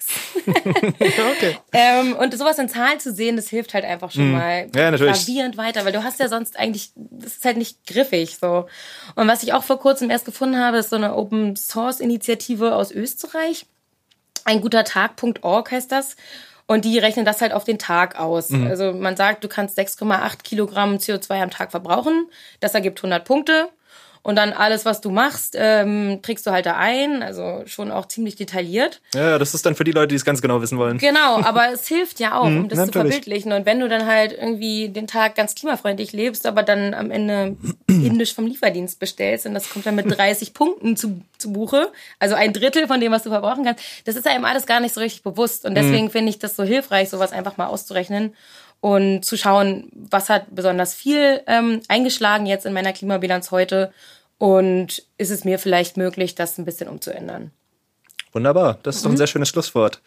okay. 0.99 1.57
ähm, 1.71 2.15
und 2.17 2.37
sowas 2.37 2.59
in 2.59 2.67
Zahlen 2.67 2.99
zu 2.99 3.13
sehen, 3.13 3.37
das 3.37 3.47
hilft 3.47 3.73
halt 3.73 3.85
einfach 3.85 4.11
schon 4.11 4.33
mal 4.33 4.65
Mhm. 4.65 4.71
Ja, 4.75 4.91
gravierend 4.91 5.55
weiter, 5.55 5.85
weil 5.85 5.93
du 5.93 6.03
hast 6.03 6.19
ja 6.19 6.27
sonst 6.27 6.59
eigentlich, 6.59 6.91
das 6.95 7.37
ist 7.37 7.45
halt 7.45 7.55
nicht 7.55 7.87
griffig 7.87 8.37
so. 8.37 8.67
Und 9.15 9.27
was 9.27 9.41
ich 9.41 9.53
auch 9.53 9.63
vor 9.63 9.79
kurzem 9.79 10.09
erst 10.09 10.25
gefunden 10.25 10.59
habe, 10.59 10.79
ist 10.79 10.89
so 10.89 10.97
eine 10.97 11.15
Open 11.15 11.55
Source 11.55 12.01
Initiative 12.01 12.75
aus 12.75 12.91
Österreich. 12.91 13.65
Ein 14.43 14.61
guter 14.61 14.83
Tag.org 14.83 15.71
heißt 15.71 15.91
das. 15.91 16.17
Und 16.69 16.85
die 16.85 16.99
rechnen 16.99 17.25
das 17.25 17.41
halt 17.41 17.51
auf 17.51 17.63
den 17.63 17.79
Tag 17.79 18.19
aus. 18.19 18.51
Mhm. 18.51 18.67
Also 18.67 18.93
man 18.93 19.17
sagt, 19.17 19.43
du 19.43 19.47
kannst 19.47 19.79
6,8 19.79 20.43
Kilogramm 20.43 20.97
CO2 20.97 21.41
am 21.41 21.49
Tag 21.49 21.71
verbrauchen. 21.71 22.27
Das 22.59 22.75
ergibt 22.75 22.99
100 22.99 23.25
Punkte. 23.25 23.69
Und 24.21 24.35
dann 24.35 24.51
alles, 24.53 24.85
was 24.85 25.01
du 25.01 25.09
machst, 25.11 25.55
ähm, 25.57 26.19
trägst 26.21 26.45
du 26.45 26.51
halt 26.51 26.65
da 26.65 26.75
ein. 26.75 27.23
Also 27.23 27.63
schon 27.65 27.89
auch 27.91 28.07
ziemlich 28.07 28.35
detailliert. 28.35 29.01
Ja, 29.13 29.37
das 29.39 29.53
ist 29.53 29.65
dann 29.65 29.75
für 29.75 29.83
die 29.85 29.91
Leute, 29.91 30.09
die 30.09 30.15
es 30.15 30.25
ganz 30.25 30.41
genau 30.41 30.61
wissen 30.61 30.77
wollen. 30.77 30.97
Genau, 30.97 31.41
aber 31.41 31.71
es 31.71 31.87
hilft 31.87 32.19
ja 32.19 32.37
auch, 32.37 32.45
um 32.45 32.67
das 32.67 32.77
zu 32.79 32.83
Mhm, 32.83 32.87
natürlich. 32.87 32.93
verbildlichen. 32.93 33.51
Und 33.53 33.65
wenn 33.65 33.79
du 33.79 33.87
dann 33.87 34.05
halt 34.05 34.33
irgendwie 34.33 34.89
den 34.89 35.07
Tag 35.07 35.35
ganz 35.35 35.55
klimafreundlich 35.55 36.11
lebst, 36.11 36.45
aber 36.45 36.63
dann 36.63 36.93
am 36.93 37.11
Ende 37.11 37.55
indisch 37.87 38.33
vom 38.35 38.45
Lieferdienst 38.45 38.99
bestellst 38.99 39.45
und 39.45 39.53
das 39.53 39.69
kommt 39.69 39.85
dann 39.85 39.95
mit 39.95 40.05
30 40.17 40.53
Punkten 40.53 40.97
zu, 40.97 41.21
zu 41.37 41.53
Buche, 41.53 41.91
also 42.19 42.35
ein 42.35 42.53
Drittel 42.53 42.87
von 42.87 42.99
dem, 42.99 43.11
was 43.11 43.23
du 43.23 43.29
verbrauchen 43.29 43.63
kannst, 43.65 43.83
das 44.05 44.15
ist 44.15 44.27
einem 44.27 44.45
alles 44.45 44.65
gar 44.65 44.79
nicht 44.79 44.93
so 44.93 45.01
richtig 45.01 45.23
bewusst. 45.23 45.65
Und 45.65 45.75
deswegen 45.75 46.05
Mhm. 46.05 46.11
finde 46.11 46.29
ich 46.29 46.39
das 46.39 46.55
so 46.55 46.63
hilfreich, 46.63 47.09
sowas 47.09 47.31
einfach 47.31 47.57
mal 47.57 47.67
auszurechnen 47.67 48.35
und 48.81 49.23
zu 49.25 49.37
schauen, 49.37 49.89
was 49.93 50.29
hat 50.29 50.45
besonders 50.55 50.93
viel 50.93 51.41
ähm, 51.47 51.81
eingeschlagen 51.87 52.45
jetzt 52.45 52.65
in 52.65 52.73
meiner 52.73 52.93
Klimabilanz 52.93 53.51
heute 53.51 53.91
und 54.37 55.03
ist 55.17 55.31
es 55.31 55.43
mir 55.43 55.59
vielleicht 55.59 55.97
möglich, 55.97 56.35
das 56.35 56.57
ein 56.57 56.65
bisschen 56.65 56.87
umzuändern. 56.87 57.51
Wunderbar, 58.31 58.77
das 58.83 58.97
ist 58.97 59.01
Mhm. 59.01 59.05
doch 59.05 59.11
ein 59.13 59.17
sehr 59.17 59.27
schönes 59.27 59.49
Schlusswort. 59.49 60.01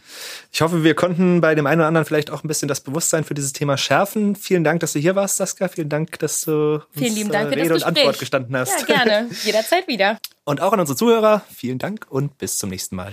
Ich 0.53 0.63
hoffe, 0.63 0.85
wir 0.85 0.95
konnten 0.95 1.41
bei 1.41 1.57
dem 1.57 1.67
einen 1.67 1.81
oder 1.81 1.89
anderen 1.89 2.05
vielleicht 2.07 2.31
auch 2.31 2.45
ein 2.45 2.49
bisschen 2.49 2.69
das 2.69 2.81
Bewusstsein 2.81 3.25
für 3.25 3.35
dieses 3.35 3.53
Thema 3.53 3.77
schärfen. 3.77 4.37
Vielen 4.37 4.63
Dank, 4.63 4.79
dass 4.79 4.93
du 4.93 5.01
hier 5.01 5.17
warst, 5.17 5.39
Saskia. 5.39 5.67
Vielen 5.67 5.89
Dank, 5.89 6.21
dass 6.21 6.43
du 6.43 6.75
uns 6.77 6.85
Vielen 6.93 7.15
lieben 7.17 7.33
Dank 7.33 7.51
äh, 7.51 7.61
Rede 7.61 7.75
und. 7.75 7.83
Antwort 7.83 8.21
gestanden 8.21 8.57
hast. 8.57 8.89
Ja, 8.89 9.05
gerne. 9.05 9.29
Jederzeit 9.45 9.89
wieder. 9.89 10.19
Und 10.45 10.61
auch 10.61 10.73
an 10.73 10.79
unsere 10.79 10.97
Zuhörer, 10.97 11.43
vielen 11.53 11.79
Dank 11.79 12.07
und 12.09 12.39
bis 12.39 12.59
zum 12.59 12.71
nächsten 12.71 12.95
Mal. 12.95 13.13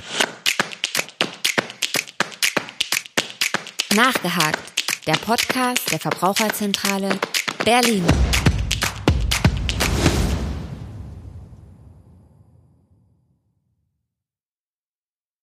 Nachgehakt. 3.96 4.79
Der 5.08 5.14
Podcast 5.14 5.92
der 5.92 6.00
Verbraucherzentrale 6.00 7.10
Berlin. 7.64 8.06